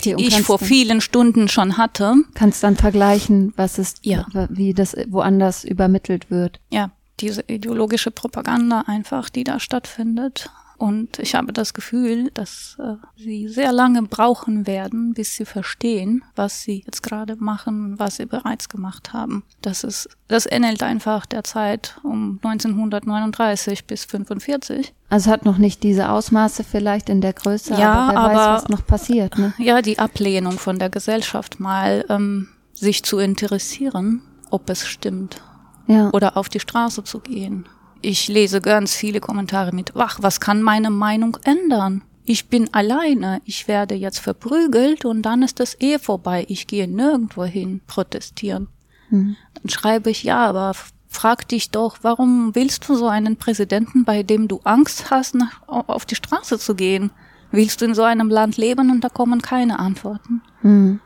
die 0.05 0.15
ich 0.27 0.43
vor 0.43 0.59
vielen 0.59 1.01
Stunden 1.01 1.49
schon 1.49 1.77
hatte. 1.77 2.15
Kannst 2.35 2.63
dann 2.63 2.77
vergleichen, 2.77 3.53
was 3.57 3.79
ist, 3.79 4.05
ja. 4.05 4.27
wie 4.49 4.75
das 4.75 4.97
woanders 5.09 5.65
übermittelt 5.65 6.31
wird. 6.31 6.61
Ja, 6.71 6.91
diese 7.21 7.45
ideologische 7.47 8.11
Propaganda 8.11 8.85
einfach, 8.87 9.31
die 9.31 9.45
da 9.45 9.61
stattfindet. 9.61 10.51
Und 10.79 11.19
ich 11.19 11.35
habe 11.35 11.53
das 11.53 11.73
Gefühl, 11.73 12.31
dass 12.35 12.77
äh, 12.79 12.97
sie 13.17 13.49
sehr 13.49 13.73
lange 13.73 14.03
brauchen 14.03 14.67
werden, 14.67 15.15
bis 15.15 15.35
sie 15.35 15.47
verstehen, 15.47 16.23
was 16.35 16.63
sie 16.63 16.83
jetzt 16.85 17.03
gerade 17.03 17.37
machen, 17.37 17.99
was 17.99 18.17
sie 18.17 18.27
bereits 18.27 18.69
gemacht 18.69 19.13
haben. 19.13 19.43
Das 19.63 19.85
ist, 19.85 20.09
das 20.29 20.47
ähnelt 20.51 20.83
einfach 20.83 21.25
der 21.25 21.45
Zeit 21.45 21.99
um 22.03 22.41
1939 22.43 23.87
bis 23.87 24.05
45. 24.05 24.93
Also 25.09 25.31
hat 25.31 25.45
noch 25.45 25.59
nicht 25.59 25.83
diese 25.83 26.11
Ausmaße 26.11 26.63
vielleicht 26.63 27.09
in 27.09 27.21
der 27.21 27.33
Größe, 27.33 27.75
ja, 27.75 27.93
aber 27.93 28.13
wer 28.13 28.19
aber, 28.19 28.35
weiß, 28.35 28.63
was 28.63 28.69
noch 28.69 28.87
passiert. 28.87 29.39
Ne? 29.39 29.55
Ja, 29.59 29.81
die 29.81 29.99
Ablehnung 29.99 30.59
von 30.59 30.79
der 30.79 30.91
Gesellschaft 30.91 31.59
mal, 31.59 32.05
ähm, 32.11 32.49
sich 32.75 33.03
zu 33.03 33.19
interessieren, 33.19 34.21
ob 34.51 34.69
es 34.69 34.87
stimmt. 34.87 35.41
Ja. 35.87 36.11
Oder 36.11 36.37
auf 36.37 36.49
die 36.49 36.61
Straße 36.61 37.05
zu 37.05 37.21
gehen 37.21 37.67
ich 38.07 38.29
lese 38.29 38.61
ganz 38.61 38.95
viele 38.95 39.19
Kommentare 39.19 39.75
mit, 39.75 39.97
wach, 39.97 40.19
was 40.21 40.39
kann 40.39 40.63
meine 40.63 40.91
Meinung 40.91 41.39
ändern? 41.43 42.03
Ich 42.25 42.49
bin 42.49 42.73
alleine, 42.73 43.41
ich 43.45 43.67
werde 43.67 43.97
jetzt 43.97 44.21
verprügelt 44.21 45.05
und 45.05 45.23
dann 45.23 45.43
ist 45.43 45.59
es 45.59 45.77
eh 45.81 45.99
vorbei. 45.99 46.45
Ich 46.49 46.69
gehe 46.69 46.87
nirgendwo 46.87 47.45
hin 47.45 47.81
protestieren. 47.89 48.69
Mhm. 49.11 49.37
Dann 49.55 49.69
schreibe 49.69 50.11
ich, 50.11 50.23
ja, 50.23 50.47
aber 50.47 50.73
frag 51.09 51.49
dich 51.49 51.71
doch, 51.71 51.99
warum 52.03 52.55
willst 52.55 52.89
du 52.89 52.95
so 52.95 53.09
einen 53.09 53.37
Präsidenten, 53.37 54.05
bei 54.05 54.23
dem 54.23 54.47
du 54.47 54.61
Angst 54.63 55.11
hast, 55.11 55.35
nach, 55.35 55.63
auf 55.67 56.05
die 56.05 56.15
Straße 56.15 56.61
zu 56.61 56.77
gehen? 56.77 57.11
Willst 57.51 57.81
du 57.81 57.87
in 57.87 57.95
so 57.95 58.05
einem 58.05 58.29
Land 58.29 58.57
leben 58.57 58.91
und 58.91 59.03
da 59.03 59.09
kommen 59.09 59.43
keine 59.43 59.81
Antworten? 59.81 60.43
Mhm. 60.63 61.01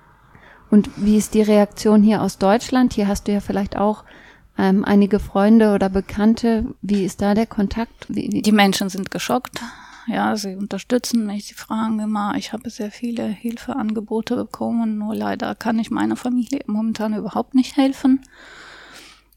Und 0.70 0.90
wie 0.96 1.16
ist 1.16 1.32
die 1.32 1.42
Reaktion 1.42 2.02
hier 2.02 2.20
aus 2.20 2.36
Deutschland? 2.36 2.92
Hier 2.92 3.08
hast 3.08 3.26
du 3.26 3.32
ja 3.32 3.40
vielleicht 3.40 3.76
auch 3.76 4.04
ähm, 4.58 4.84
einige 4.84 5.20
Freunde 5.20 5.74
oder 5.74 5.88
Bekannte. 5.88 6.66
Wie 6.82 7.04
ist 7.04 7.22
da 7.22 7.34
der 7.34 7.46
Kontakt? 7.46 8.06
Wie, 8.08 8.28
wie? 8.32 8.42
Die 8.42 8.52
Menschen 8.52 8.88
sind 8.88 9.10
geschockt. 9.10 9.60
Ja, 10.06 10.36
sie 10.36 10.56
unterstützen 10.56 11.26
mich, 11.26 11.46
sie 11.46 11.54
fragen 11.54 12.00
immer. 12.00 12.34
Ich 12.36 12.52
habe 12.52 12.68
sehr 12.70 12.90
viele 12.90 13.24
Hilfeangebote 13.24 14.34
bekommen, 14.34 14.98
nur 14.98 15.14
leider 15.14 15.54
kann 15.54 15.78
ich 15.78 15.90
meiner 15.90 16.16
Familie 16.16 16.60
momentan 16.66 17.14
überhaupt 17.14 17.54
nicht 17.54 17.76
helfen. 17.76 18.22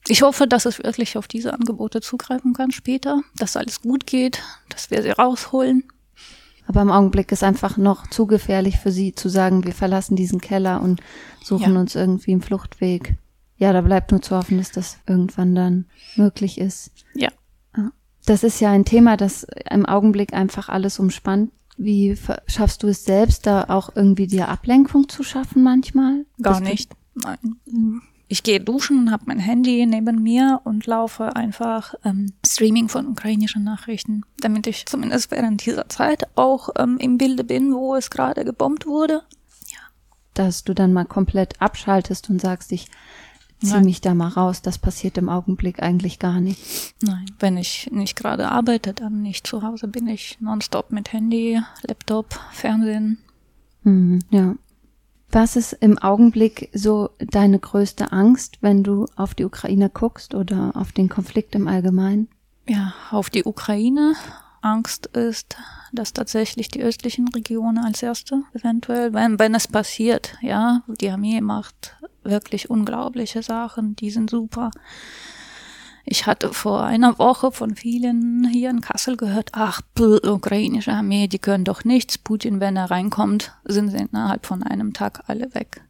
Ich 0.08 0.22
hoffe, 0.22 0.48
dass 0.48 0.66
es 0.66 0.80
wirklich 0.80 1.18
auf 1.18 1.28
diese 1.28 1.54
Angebote 1.54 2.02
zugreifen 2.02 2.54
kann 2.54 2.72
später, 2.72 3.22
dass 3.38 3.56
alles 3.56 3.82
gut 3.82 4.06
geht, 4.06 4.42
dass 4.70 4.92
wir 4.92 5.02
sie 5.02 5.12
rausholen. 5.12 5.84
Aber 6.68 6.82
im 6.82 6.92
Augenblick 6.92 7.32
ist 7.32 7.44
einfach 7.44 7.78
noch 7.78 8.08
zu 8.08 8.26
gefährlich 8.26 8.80
für 8.80 8.92
sie 8.92 9.14
zu 9.14 9.30
sagen, 9.30 9.66
wir 9.66 9.74
verlassen 9.74 10.16
diesen 10.16 10.42
Keller 10.42 10.82
und 10.82 11.02
suchen 11.44 11.74
ja. 11.74 11.80
uns 11.80 11.96
irgendwie 11.96 12.32
einen 12.32 12.42
Fluchtweg 12.42 13.16
ja, 13.64 13.72
da 13.72 13.80
bleibt 13.80 14.12
nur 14.12 14.22
zu 14.22 14.36
hoffen, 14.36 14.58
dass 14.58 14.72
das 14.72 14.98
irgendwann 15.08 15.56
dann 15.56 15.86
möglich 16.18 16.58
ist. 16.60 16.92
Ja. 17.16 17.30
Das 18.26 18.44
ist 18.44 18.60
ja 18.60 18.72
ein 18.72 18.84
Thema, 18.84 19.16
das 19.16 19.48
im 19.72 19.86
Augenblick 19.86 20.34
einfach 20.34 20.68
alles 20.68 21.00
umspannt. 21.00 21.52
Wie 21.78 22.18
schaffst 22.46 22.84
du 22.84 22.88
es 22.88 23.06
selbst, 23.06 23.48
da 23.48 23.64
auch 23.70 23.96
irgendwie 23.96 24.28
dir 24.28 24.50
Ablenkung 24.50 25.08
zu 25.08 25.24
schaffen 25.24 25.64
manchmal? 25.64 26.26
Gar 26.42 26.60
Bist 26.60 26.72
nicht. 26.72 26.92
Nein. 27.16 28.02
Ich 28.28 28.44
gehe 28.44 28.60
duschen 28.60 29.00
und 29.00 29.12
habe 29.12 29.24
mein 29.28 29.40
Handy 29.40 29.86
neben 29.86 30.22
mir 30.22 30.60
und 30.66 30.86
laufe 30.86 31.38
einfach 31.38 31.94
ähm, 32.04 32.34
Streaming 32.46 32.90
von 32.90 33.08
ukrainischen 33.08 33.64
Nachrichten, 33.64 34.24
damit 34.40 34.68
ich 34.68 34.86
zumindest 34.88 35.32
während 35.32 35.66
dieser 35.66 35.88
Zeit 35.88 36.28
auch 36.36 36.70
ähm, 36.78 36.98
im 37.00 37.18
Bilde 37.18 37.46
bin, 37.46 37.74
wo 37.74 37.96
es 37.96 38.10
gerade 38.10 38.44
gebombt 38.44 38.86
wurde. 38.86 39.24
Ja. 39.72 39.80
Dass 40.34 40.66
du 40.66 40.74
dann 40.74 40.92
mal 40.92 41.06
komplett 41.06 41.62
abschaltest 41.62 42.30
und 42.30 42.42
sagst, 42.42 42.74
ich 42.74 42.88
zieh 43.64 43.82
mich 43.82 44.02
da 44.02 44.14
mal 44.14 44.30
raus. 44.30 44.62
Das 44.62 44.78
passiert 44.78 45.18
im 45.18 45.30
Augenblick 45.30 45.82
eigentlich 45.82 46.20
gar 46.20 46.40
nicht. 46.40 46.94
Nein, 47.02 47.26
wenn 47.40 47.58
ich 47.58 47.90
nicht 47.92 48.16
gerade 48.16 48.50
arbeite, 48.50 48.94
dann 48.94 49.22
nicht 49.22 49.48
zu 49.48 49.64
Hause 49.64 49.88
bin 49.88 50.08
ich 50.08 50.38
nonstop 50.40 50.92
mit 50.92 51.14
Handy, 51.14 51.60
Laptop, 51.82 52.40
Fernsehen. 52.52 53.20
Mhm, 53.84 54.20
ja. 54.30 54.56
Was 55.30 55.56
ist 55.56 55.74
im 55.74 55.98
Augenblick 55.98 56.70
so 56.74 57.10
deine 57.18 57.58
größte 57.58 58.12
Angst, 58.12 58.60
wenn 58.62 58.84
du 58.84 59.08
auf 59.16 59.34
die 59.34 59.46
Ukraine 59.46 59.90
guckst 59.90 60.36
oder 60.36 60.72
auf 60.76 60.92
den 60.92 61.10
Konflikt 61.10 61.56
im 61.56 61.68
Allgemeinen? 61.68 62.28
Ja, 62.68 62.94
auf 63.10 63.30
die 63.30 63.44
Ukraine. 63.44 64.14
Angst 64.62 65.08
ist, 65.08 65.58
dass 65.92 66.14
tatsächlich 66.14 66.70
die 66.70 66.84
östlichen 66.84 67.28
Regionen 67.28 67.84
als 67.84 68.02
erste 68.02 68.44
eventuell, 68.54 69.14
wenn, 69.14 69.38
wenn 69.38 69.56
es 69.56 69.68
passiert, 69.68 70.38
ja, 70.42 70.84
die 70.88 71.10
Armee 71.10 71.42
macht 71.42 71.98
wirklich 72.24 72.70
unglaubliche 72.70 73.44
Sachen, 73.44 73.96
die 73.96 74.12
sind 74.12 74.30
super. 74.30 74.72
Ich 76.06 76.26
hatte 76.26 76.54
vor 76.54 76.84
einer 76.84 77.18
Woche 77.18 77.52
von 77.52 77.76
vielen 77.76 78.46
hier 78.46 78.70
in 78.70 78.82
Kassel 78.82 79.16
gehört, 79.16 79.52
ach, 79.54 79.82
bl, 79.96 80.20
ukrainische 80.28 80.92
Armee, 80.92 81.28
die 81.28 81.40
können 81.40 81.64
doch 81.64 81.86
nichts. 81.86 82.18
Putin, 82.18 82.60
wenn 82.60 82.76
er 82.76 82.92
reinkommt, 82.92 83.54
sind 83.64 83.90
sie 83.90 83.98
innerhalb 83.98 84.46
von 84.46 84.64
einem 84.64 84.94
Tag 84.94 85.24
alle 85.28 85.54
weg. 85.56 85.82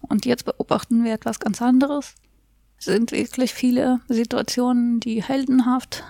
Und 0.00 0.24
jetzt 0.24 0.46
beobachten 0.46 1.04
wir 1.04 1.12
etwas 1.12 1.38
ganz 1.38 1.60
anderes. 1.60 2.14
Es 2.78 2.86
sind 2.86 3.12
wirklich 3.12 3.52
viele 3.52 4.00
Situationen, 4.08 5.00
die 5.00 5.22
heldenhaft 5.22 6.04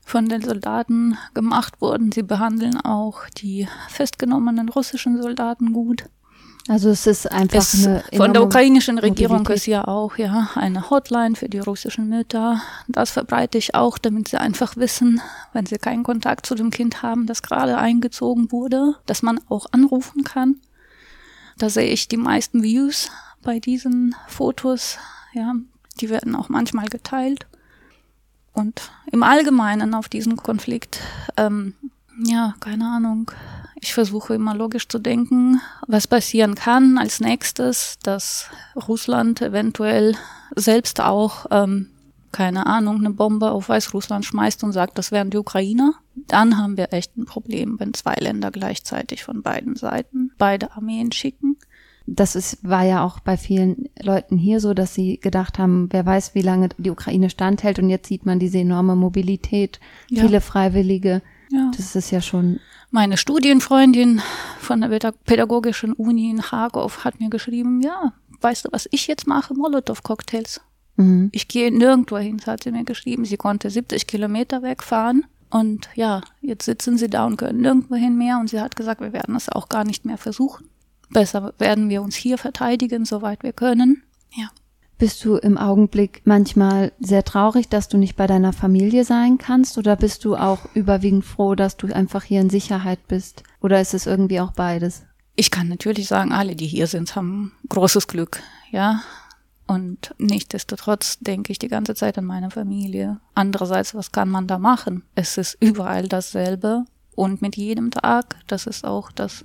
von 0.00 0.28
den 0.28 0.40
Soldaten 0.40 1.18
gemacht 1.34 1.80
wurden. 1.80 2.12
Sie 2.12 2.22
behandeln 2.22 2.80
auch 2.80 3.28
die 3.30 3.68
festgenommenen 3.88 4.68
russischen 4.68 5.20
Soldaten 5.20 5.72
gut. 5.72 6.08
Also 6.68 6.90
es 6.90 7.06
ist 7.06 7.30
einfach 7.30 7.58
es 7.58 7.86
eine 7.86 8.02
von 8.16 8.32
der 8.32 8.42
ukrainischen 8.42 8.98
Regierung 8.98 9.38
Mobilität. 9.38 9.56
ist 9.62 9.66
ja 9.66 9.86
auch 9.86 10.16
ja 10.18 10.50
eine 10.56 10.90
Hotline 10.90 11.36
für 11.36 11.48
die 11.48 11.60
russischen 11.60 12.08
Mütter. 12.08 12.60
Das 12.88 13.12
verbreite 13.12 13.56
ich 13.56 13.74
auch, 13.74 13.98
damit 13.98 14.28
sie 14.28 14.38
einfach 14.38 14.76
wissen, 14.76 15.20
wenn 15.52 15.66
sie 15.66 15.78
keinen 15.78 16.02
Kontakt 16.02 16.44
zu 16.44 16.56
dem 16.56 16.70
Kind 16.70 17.02
haben, 17.02 17.26
das 17.26 17.42
gerade 17.42 17.78
eingezogen 17.78 18.50
wurde, 18.50 18.96
dass 19.06 19.22
man 19.22 19.40
auch 19.48 19.66
anrufen 19.70 20.24
kann. 20.24 20.56
Da 21.56 21.70
sehe 21.70 21.88
ich 21.88 22.08
die 22.08 22.16
meisten 22.16 22.62
Views 22.62 23.10
bei 23.42 23.60
diesen 23.60 24.16
Fotos. 24.26 24.98
Ja, 25.34 25.54
die 26.00 26.10
werden 26.10 26.34
auch 26.34 26.48
manchmal 26.48 26.86
geteilt. 26.86 27.46
Und 28.52 28.90
im 29.12 29.22
Allgemeinen 29.22 29.94
auf 29.94 30.08
diesen 30.08 30.36
Konflikt, 30.36 31.00
ähm, 31.36 31.74
ja, 32.24 32.54
keine 32.60 32.86
Ahnung, 32.86 33.30
ich 33.86 33.94
versuche 33.94 34.34
immer 34.34 34.52
logisch 34.56 34.88
zu 34.88 34.98
denken, 34.98 35.60
was 35.86 36.08
passieren 36.08 36.56
kann 36.56 36.98
als 36.98 37.20
nächstes, 37.20 37.98
dass 38.02 38.50
Russland 38.88 39.40
eventuell 39.40 40.16
selbst 40.56 41.00
auch, 41.00 41.46
ähm, 41.52 41.90
keine 42.32 42.66
Ahnung, 42.66 42.96
eine 42.96 43.10
Bombe 43.10 43.52
auf 43.52 43.68
Weißrussland 43.68 44.24
schmeißt 44.24 44.64
und 44.64 44.72
sagt, 44.72 44.98
das 44.98 45.12
wären 45.12 45.30
die 45.30 45.36
Ukrainer. 45.36 45.94
Dann 46.16 46.58
haben 46.58 46.76
wir 46.76 46.92
echt 46.92 47.16
ein 47.16 47.26
Problem, 47.26 47.78
wenn 47.78 47.94
zwei 47.94 48.14
Länder 48.14 48.50
gleichzeitig 48.50 49.22
von 49.22 49.42
beiden 49.42 49.76
Seiten 49.76 50.32
beide 50.36 50.72
Armeen 50.72 51.12
schicken. 51.12 51.56
Das 52.06 52.34
ist, 52.34 52.68
war 52.68 52.82
ja 52.82 53.04
auch 53.04 53.20
bei 53.20 53.36
vielen 53.36 53.88
Leuten 54.02 54.36
hier 54.36 54.58
so, 54.58 54.74
dass 54.74 54.94
sie 54.94 55.18
gedacht 55.18 55.60
haben, 55.60 55.88
wer 55.92 56.04
weiß, 56.04 56.34
wie 56.34 56.42
lange 56.42 56.70
die 56.76 56.90
Ukraine 56.90 57.30
standhält 57.30 57.78
und 57.78 57.88
jetzt 57.88 58.08
sieht 58.08 58.26
man 58.26 58.40
diese 58.40 58.58
enorme 58.58 58.96
Mobilität, 58.96 59.78
ja. 60.10 60.22
viele 60.22 60.40
Freiwillige. 60.40 61.22
Ja. 61.50 61.70
Das 61.76 61.94
ist 61.94 62.10
ja 62.10 62.20
schon 62.20 62.58
meine 62.90 63.16
Studienfreundin 63.16 64.22
von 64.60 64.80
der 64.80 65.12
Pädagogischen 65.24 65.92
Uni 65.92 66.30
in 66.30 66.42
Harkov 66.42 67.04
hat 67.04 67.20
mir 67.20 67.30
geschrieben, 67.30 67.80
ja, 67.80 68.12
weißt 68.40 68.66
du, 68.66 68.68
was 68.72 68.88
ich 68.90 69.06
jetzt 69.06 69.26
mache? 69.26 69.54
Molotow-Cocktails. 69.54 70.60
Mhm. 70.96 71.30
Ich 71.32 71.48
gehe 71.48 71.70
nirgendwo 71.70 72.18
hin, 72.18 72.40
hat 72.46 72.64
sie 72.64 72.72
mir 72.72 72.84
geschrieben. 72.84 73.24
Sie 73.24 73.36
konnte 73.36 73.70
70 73.70 74.06
Kilometer 74.06 74.62
wegfahren. 74.62 75.26
Und 75.50 75.88
ja, 75.94 76.22
jetzt 76.40 76.64
sitzen 76.64 76.98
sie 76.98 77.08
da 77.08 77.24
und 77.26 77.36
können 77.36 77.60
nirgendwo 77.60 77.94
hin 77.94 78.16
mehr. 78.16 78.38
Und 78.38 78.50
sie 78.50 78.60
hat 78.60 78.76
gesagt, 78.76 79.00
wir 79.00 79.12
werden 79.12 79.36
es 79.36 79.48
auch 79.48 79.68
gar 79.68 79.84
nicht 79.84 80.04
mehr 80.04 80.18
versuchen. 80.18 80.68
Besser 81.10 81.52
werden 81.58 81.88
wir 81.88 82.02
uns 82.02 82.16
hier 82.16 82.36
verteidigen, 82.36 83.04
soweit 83.04 83.42
wir 83.42 83.52
können. 83.52 84.02
Ja. 84.34 84.48
Bist 84.98 85.22
du 85.26 85.36
im 85.36 85.58
Augenblick 85.58 86.22
manchmal 86.24 86.90
sehr 87.00 87.22
traurig, 87.22 87.68
dass 87.68 87.88
du 87.88 87.98
nicht 87.98 88.16
bei 88.16 88.26
deiner 88.26 88.54
Familie 88.54 89.04
sein 89.04 89.36
kannst? 89.36 89.76
Oder 89.76 89.94
bist 89.94 90.24
du 90.24 90.36
auch 90.36 90.60
überwiegend 90.72 91.24
froh, 91.24 91.54
dass 91.54 91.76
du 91.76 91.88
einfach 91.88 92.24
hier 92.24 92.40
in 92.40 92.48
Sicherheit 92.48 93.06
bist? 93.06 93.42
Oder 93.60 93.80
ist 93.80 93.92
es 93.92 94.06
irgendwie 94.06 94.40
auch 94.40 94.52
beides? 94.52 95.04
Ich 95.34 95.50
kann 95.50 95.68
natürlich 95.68 96.08
sagen, 96.08 96.32
alle, 96.32 96.56
die 96.56 96.66
hier 96.66 96.86
sind, 96.86 97.14
haben 97.14 97.52
großes 97.68 98.08
Glück, 98.08 98.40
ja. 98.70 99.02
Und 99.66 100.14
nichtsdestotrotz 100.16 101.18
denke 101.18 101.52
ich 101.52 101.58
die 101.58 101.68
ganze 101.68 101.94
Zeit 101.94 102.16
an 102.16 102.24
meine 102.24 102.50
Familie. 102.50 103.20
Andererseits, 103.34 103.94
was 103.94 104.12
kann 104.12 104.30
man 104.30 104.46
da 104.46 104.58
machen? 104.58 105.02
Es 105.14 105.36
ist 105.36 105.58
überall 105.60 106.08
dasselbe 106.08 106.84
und 107.14 107.42
mit 107.42 107.56
jedem 107.56 107.90
Tag, 107.90 108.36
das 108.46 108.66
ist 108.66 108.86
auch 108.86 109.12
das 109.12 109.44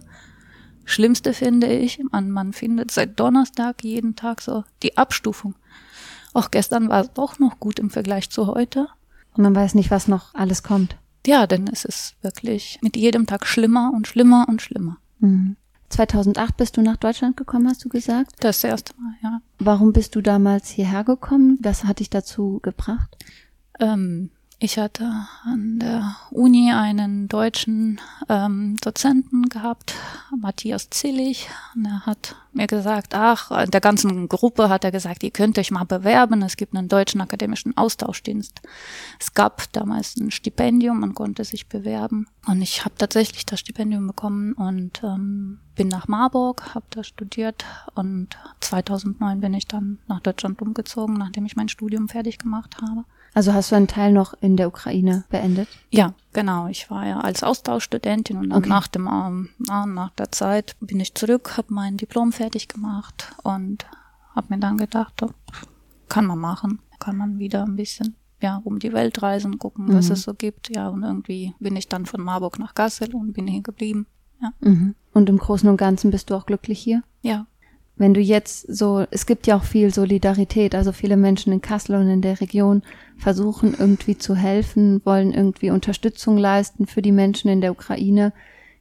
Schlimmste 0.85 1.33
finde 1.33 1.67
ich, 1.67 2.01
man, 2.11 2.31
man 2.31 2.53
findet 2.53 2.91
seit 2.91 3.19
Donnerstag 3.19 3.83
jeden 3.83 4.15
Tag 4.15 4.41
so 4.41 4.63
die 4.83 4.97
Abstufung. 4.97 5.55
Auch 6.33 6.51
gestern 6.51 6.89
war 6.89 7.01
es 7.01 7.13
doch 7.13 7.39
noch 7.39 7.59
gut 7.59 7.79
im 7.79 7.89
Vergleich 7.89 8.29
zu 8.29 8.47
heute. 8.47 8.87
Und 9.33 9.43
man 9.43 9.55
weiß 9.55 9.75
nicht, 9.75 9.91
was 9.91 10.07
noch 10.07 10.33
alles 10.33 10.63
kommt. 10.63 10.97
Ja, 11.25 11.47
denn 11.47 11.67
es 11.67 11.85
ist 11.85 12.15
wirklich 12.21 12.79
mit 12.81 12.97
jedem 12.97 13.27
Tag 13.27 13.45
schlimmer 13.45 13.91
und 13.93 14.07
schlimmer 14.07 14.45
und 14.49 14.61
schlimmer. 14.61 14.97
Mhm. 15.19 15.55
2008 15.89 16.57
bist 16.57 16.77
du 16.77 16.81
nach 16.81 16.97
Deutschland 16.97 17.35
gekommen, 17.37 17.67
hast 17.67 17.83
du 17.83 17.89
gesagt? 17.89 18.31
Das 18.39 18.63
erste 18.63 18.93
Mal, 18.99 19.13
ja. 19.21 19.41
Warum 19.59 19.91
bist 19.93 20.15
du 20.15 20.21
damals 20.21 20.69
hierher 20.69 21.03
gekommen? 21.03 21.59
Was 21.61 21.83
hat 21.83 21.99
dich 21.99 22.09
dazu 22.09 22.59
gebracht? 22.63 23.17
Ähm, 23.79 24.31
ich 24.63 24.77
hatte 24.77 25.11
an 25.43 25.79
der 25.79 26.15
Uni 26.29 26.71
einen 26.71 27.27
deutschen 27.27 27.99
ähm, 28.29 28.77
Dozenten 28.79 29.49
gehabt, 29.49 29.95
Matthias 30.39 30.91
Zillig. 30.91 31.49
Und 31.75 31.85
er 31.85 32.05
hat 32.05 32.35
mir 32.53 32.67
gesagt, 32.67 33.15
ach, 33.15 33.49
der 33.65 33.81
ganzen 33.81 34.29
Gruppe 34.29 34.69
hat 34.69 34.83
er 34.83 34.91
gesagt, 34.91 35.23
ihr 35.23 35.31
könnt 35.31 35.57
euch 35.57 35.71
mal 35.71 35.85
bewerben. 35.85 36.43
Es 36.43 36.57
gibt 36.57 36.75
einen 36.75 36.89
deutschen 36.89 37.21
akademischen 37.21 37.75
Austauschdienst. 37.75 38.61
Es 39.19 39.33
gab 39.33 39.63
damals 39.71 40.15
ein 40.17 40.29
Stipendium, 40.29 40.99
man 40.99 41.15
konnte 41.15 41.43
sich 41.43 41.67
bewerben. 41.67 42.27
Und 42.45 42.61
ich 42.61 42.85
habe 42.85 42.93
tatsächlich 42.99 43.47
das 43.47 43.59
Stipendium 43.59 44.05
bekommen 44.05 44.53
und 44.53 45.01
ähm, 45.03 45.57
bin 45.73 45.87
nach 45.87 46.07
Marburg, 46.07 46.75
habe 46.75 46.85
da 46.91 47.03
studiert 47.03 47.65
und 47.95 48.37
2009 48.59 49.41
bin 49.41 49.55
ich 49.55 49.67
dann 49.67 49.97
nach 50.07 50.19
Deutschland 50.19 50.61
umgezogen, 50.61 51.15
nachdem 51.15 51.47
ich 51.47 51.55
mein 51.55 51.69
Studium 51.69 52.09
fertig 52.09 52.37
gemacht 52.37 52.77
habe. 52.79 53.05
Also 53.33 53.53
hast 53.53 53.71
du 53.71 53.75
einen 53.75 53.87
Teil 53.87 54.11
noch 54.11 54.33
in 54.41 54.57
der 54.57 54.67
Ukraine 54.67 55.23
beendet? 55.29 55.69
Ja, 55.89 56.13
genau. 56.33 56.67
Ich 56.67 56.89
war 56.89 57.05
ja 57.05 57.21
als 57.21 57.43
Austauschstudentin 57.43 58.37
und 58.37 58.49
dann 58.49 58.59
okay. 58.59 58.69
nach 58.69 58.87
dem 58.87 59.07
ähm, 59.07 59.49
nach 59.67 60.09
der 60.11 60.31
Zeit 60.31 60.75
bin 60.81 60.99
ich 60.99 61.15
zurück, 61.15 61.57
habe 61.57 61.73
mein 61.73 61.97
Diplom 61.97 62.33
fertig 62.33 62.67
gemacht 62.67 63.33
und 63.43 63.85
habe 64.35 64.47
mir 64.49 64.59
dann 64.59 64.77
gedacht, 64.77 65.21
oh, 65.23 65.29
kann 66.09 66.25
man 66.25 66.39
machen, 66.39 66.79
kann 66.99 67.15
man 67.15 67.39
wieder 67.39 67.63
ein 67.63 67.77
bisschen 67.77 68.15
ja 68.41 68.61
um 68.63 68.79
die 68.79 68.91
Welt 68.91 69.21
reisen, 69.21 69.59
gucken, 69.59 69.87
was 69.93 70.07
mhm. 70.07 70.13
es 70.13 70.23
so 70.23 70.33
gibt. 70.33 70.75
Ja 70.75 70.89
und 70.89 71.03
irgendwie 71.03 71.53
bin 71.59 71.77
ich 71.77 71.87
dann 71.87 72.05
von 72.05 72.21
Marburg 72.21 72.59
nach 72.59 72.75
Kassel 72.75 73.15
und 73.15 73.31
bin 73.31 73.47
hier 73.47 73.61
geblieben. 73.61 74.07
Ja. 74.41 74.51
Mhm. 74.59 74.95
Und 75.13 75.29
im 75.29 75.37
Großen 75.37 75.69
und 75.69 75.77
Ganzen 75.77 76.11
bist 76.11 76.29
du 76.29 76.35
auch 76.35 76.45
glücklich 76.45 76.79
hier? 76.79 77.03
Ja, 77.21 77.45
wenn 78.01 78.15
du 78.15 78.19
jetzt 78.19 78.65
so, 78.67 79.05
es 79.11 79.27
gibt 79.27 79.45
ja 79.45 79.55
auch 79.55 79.63
viel 79.63 79.93
Solidarität, 79.93 80.73
also 80.73 80.91
viele 80.91 81.17
Menschen 81.17 81.53
in 81.53 81.61
Kassel 81.61 81.93
und 81.97 82.09
in 82.09 82.23
der 82.23 82.41
Region 82.41 82.81
versuchen 83.15 83.75
irgendwie 83.77 84.17
zu 84.17 84.35
helfen, 84.35 85.05
wollen 85.05 85.31
irgendwie 85.31 85.69
Unterstützung 85.69 86.35
leisten 86.35 86.87
für 86.87 87.03
die 87.03 87.11
Menschen 87.11 87.51
in 87.51 87.61
der 87.61 87.71
Ukraine. 87.71 88.33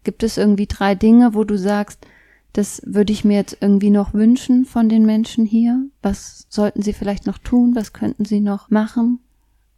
Gibt 0.04 0.22
es 0.22 0.38
irgendwie 0.38 0.66
drei 0.66 0.94
Dinge, 0.94 1.34
wo 1.34 1.44
du 1.44 1.58
sagst, 1.58 2.06
das 2.54 2.80
würde 2.86 3.12
ich 3.12 3.22
mir 3.22 3.36
jetzt 3.36 3.58
irgendwie 3.60 3.90
noch 3.90 4.14
wünschen 4.14 4.64
von 4.64 4.88
den 4.88 5.04
Menschen 5.04 5.44
hier? 5.44 5.84
Was 6.00 6.46
sollten 6.48 6.80
sie 6.80 6.94
vielleicht 6.94 7.26
noch 7.26 7.36
tun? 7.36 7.74
Was 7.76 7.92
könnten 7.92 8.24
sie 8.24 8.40
noch 8.40 8.70
machen? 8.70 9.18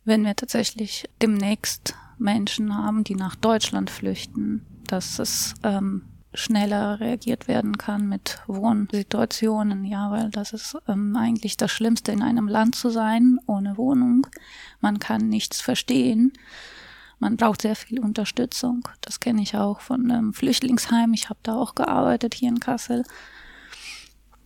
Wenn 0.04 0.24
wir 0.24 0.36
tatsächlich 0.36 1.10
demnächst 1.20 1.96
Menschen 2.16 2.76
haben, 2.78 3.02
die 3.02 3.16
nach 3.16 3.34
Deutschland 3.34 3.90
flüchten, 3.90 4.64
dass 4.86 5.18
es 5.18 5.54
ähm, 5.64 6.02
schneller 6.34 7.00
reagiert 7.00 7.48
werden 7.48 7.78
kann 7.78 8.08
mit 8.08 8.40
Wohnsituationen, 8.46 9.84
ja, 9.84 10.10
weil 10.10 10.30
das 10.30 10.52
ist 10.52 10.76
ähm, 10.88 11.16
eigentlich 11.16 11.56
das 11.56 11.70
Schlimmste 11.70 12.12
in 12.12 12.22
einem 12.22 12.48
Land 12.48 12.74
zu 12.74 12.90
sein, 12.90 13.38
ohne 13.46 13.76
Wohnung. 13.76 14.26
Man 14.80 14.98
kann 14.98 15.28
nichts 15.28 15.60
verstehen. 15.60 16.32
Man 17.18 17.36
braucht 17.36 17.62
sehr 17.62 17.76
viel 17.76 18.00
Unterstützung. 18.00 18.88
Das 19.00 19.20
kenne 19.20 19.42
ich 19.42 19.56
auch 19.56 19.80
von 19.80 20.10
einem 20.10 20.34
Flüchtlingsheim. 20.34 21.12
Ich 21.12 21.28
habe 21.28 21.38
da 21.42 21.54
auch 21.54 21.74
gearbeitet 21.74 22.34
hier 22.34 22.48
in 22.48 22.60
Kassel. 22.60 23.04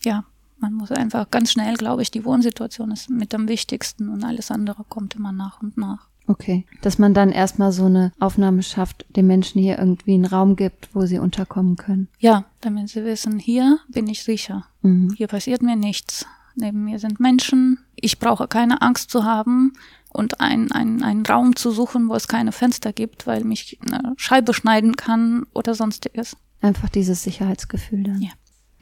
Ja, 0.03 0.25
man 0.59 0.75
muss 0.75 0.91
einfach 0.91 1.31
ganz 1.31 1.53
schnell, 1.53 1.77
glaube 1.77 2.03
ich, 2.03 2.11
die 2.11 2.25
Wohnsituation 2.25 2.91
ist 2.91 3.11
mit 3.11 3.35
am 3.35 3.49
wichtigsten 3.49 4.09
und 4.09 4.25
alles 4.25 4.51
andere 4.51 4.85
kommt 4.85 5.15
immer 5.15 5.33
nach 5.33 5.63
und 5.63 5.77
nach. 5.77 6.09
Okay, 6.29 6.67
dass 6.83 6.99
man 6.99 7.15
dann 7.15 7.31
erstmal 7.31 7.71
so 7.73 7.85
eine 7.85 8.13
Aufnahme 8.19 8.63
schafft, 8.63 9.07
den 9.15 9.27
Menschen 9.27 9.61
hier 9.61 9.79
irgendwie 9.79 10.15
einen 10.15 10.25
Raum 10.25 10.57
gibt, 10.57 10.95
wo 10.95 11.07
sie 11.07 11.19
unterkommen 11.19 11.77
können. 11.77 12.09
Ja, 12.19 12.45
damit 12.61 12.89
sie 12.89 13.05
wissen, 13.05 13.39
hier 13.39 13.79
bin 13.89 14.09
ich 14.09 14.25
sicher. 14.25 14.67
Mhm. 14.83 15.15
Hier 15.17 15.29
passiert 15.29 15.63
mir 15.63 15.77
nichts. 15.77 16.27
Neben 16.57 16.85
mir 16.85 16.99
sind 16.99 17.21
Menschen. 17.21 17.79
Ich 17.95 18.19
brauche 18.19 18.49
keine 18.49 18.83
Angst 18.83 19.11
zu 19.11 19.25
haben 19.25 19.75
und 20.13 20.41
einen, 20.41 20.73
einen, 20.73 21.03
einen 21.03 21.25
Raum 21.27 21.55
zu 21.55 21.71
suchen, 21.71 22.09
wo 22.09 22.15
es 22.15 22.29
keine 22.29 22.53
Fenster 22.53 22.93
gibt, 22.93 23.27
weil 23.27 23.45
mich 23.45 23.79
eine 23.87 24.15
Scheibe 24.17 24.55
schneiden 24.55 24.97
kann 24.97 25.47
oder 25.53 25.75
sonstiges. 25.75 26.37
Einfach 26.61 26.89
dieses 26.89 27.23
Sicherheitsgefühl 27.23 28.03
dann. 28.05 28.23
Ja. 28.23 28.31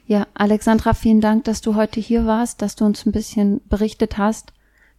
Ja, 0.07 0.27
Alexandra, 0.35 0.93
vielen 0.93 1.19
Dank, 1.19 1.45
dass 1.45 1.61
du 1.61 1.75
heute 1.75 1.99
hier 1.99 2.25
warst, 2.27 2.61
dass 2.61 2.75
du 2.75 2.85
uns 2.85 3.05
ein 3.05 3.11
bisschen 3.11 3.59
berichtet 3.67 4.19
hast 4.19 4.53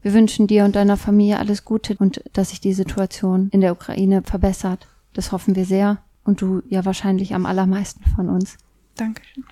wir 0.06 0.14
wünschen 0.14 0.46
dir 0.46 0.64
und 0.64 0.76
deiner 0.76 0.96
Familie 0.96 1.40
alles 1.40 1.64
Gute 1.64 1.96
und 1.98 2.22
dass 2.32 2.50
sich 2.50 2.60
die 2.60 2.74
Situation 2.74 3.48
in 3.50 3.60
der 3.60 3.72
Ukraine 3.72 4.22
verbessert. 4.22 4.86
Das 5.14 5.32
hoffen 5.32 5.56
wir 5.56 5.64
sehr 5.64 5.98
und 6.22 6.40
du 6.40 6.62
ja 6.68 6.84
wahrscheinlich 6.84 7.34
am 7.34 7.44
allermeisten 7.44 8.04
von 8.14 8.28
uns. 8.28 8.56
Dankeschön. 8.94 9.42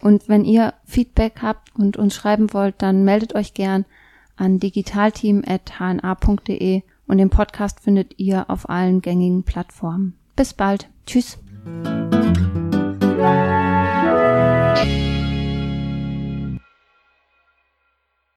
Und 0.00 0.30
wenn 0.30 0.46
ihr 0.46 0.72
Feedback 0.86 1.42
habt 1.42 1.76
und 1.76 1.98
uns 1.98 2.14
schreiben 2.14 2.54
wollt, 2.54 2.76
dann 2.78 3.04
meldet 3.04 3.34
euch 3.34 3.52
gern 3.52 3.84
an 4.34 4.58
digitalteam.hna.de 4.58 6.82
und 7.06 7.18
den 7.18 7.28
Podcast 7.28 7.80
findet 7.80 8.18
ihr 8.18 8.48
auf 8.48 8.70
allen 8.70 9.02
gängigen 9.02 9.42
Plattformen. 9.42 10.14
Bis 10.36 10.54
bald. 10.54 10.88
Tschüss. 11.04 11.36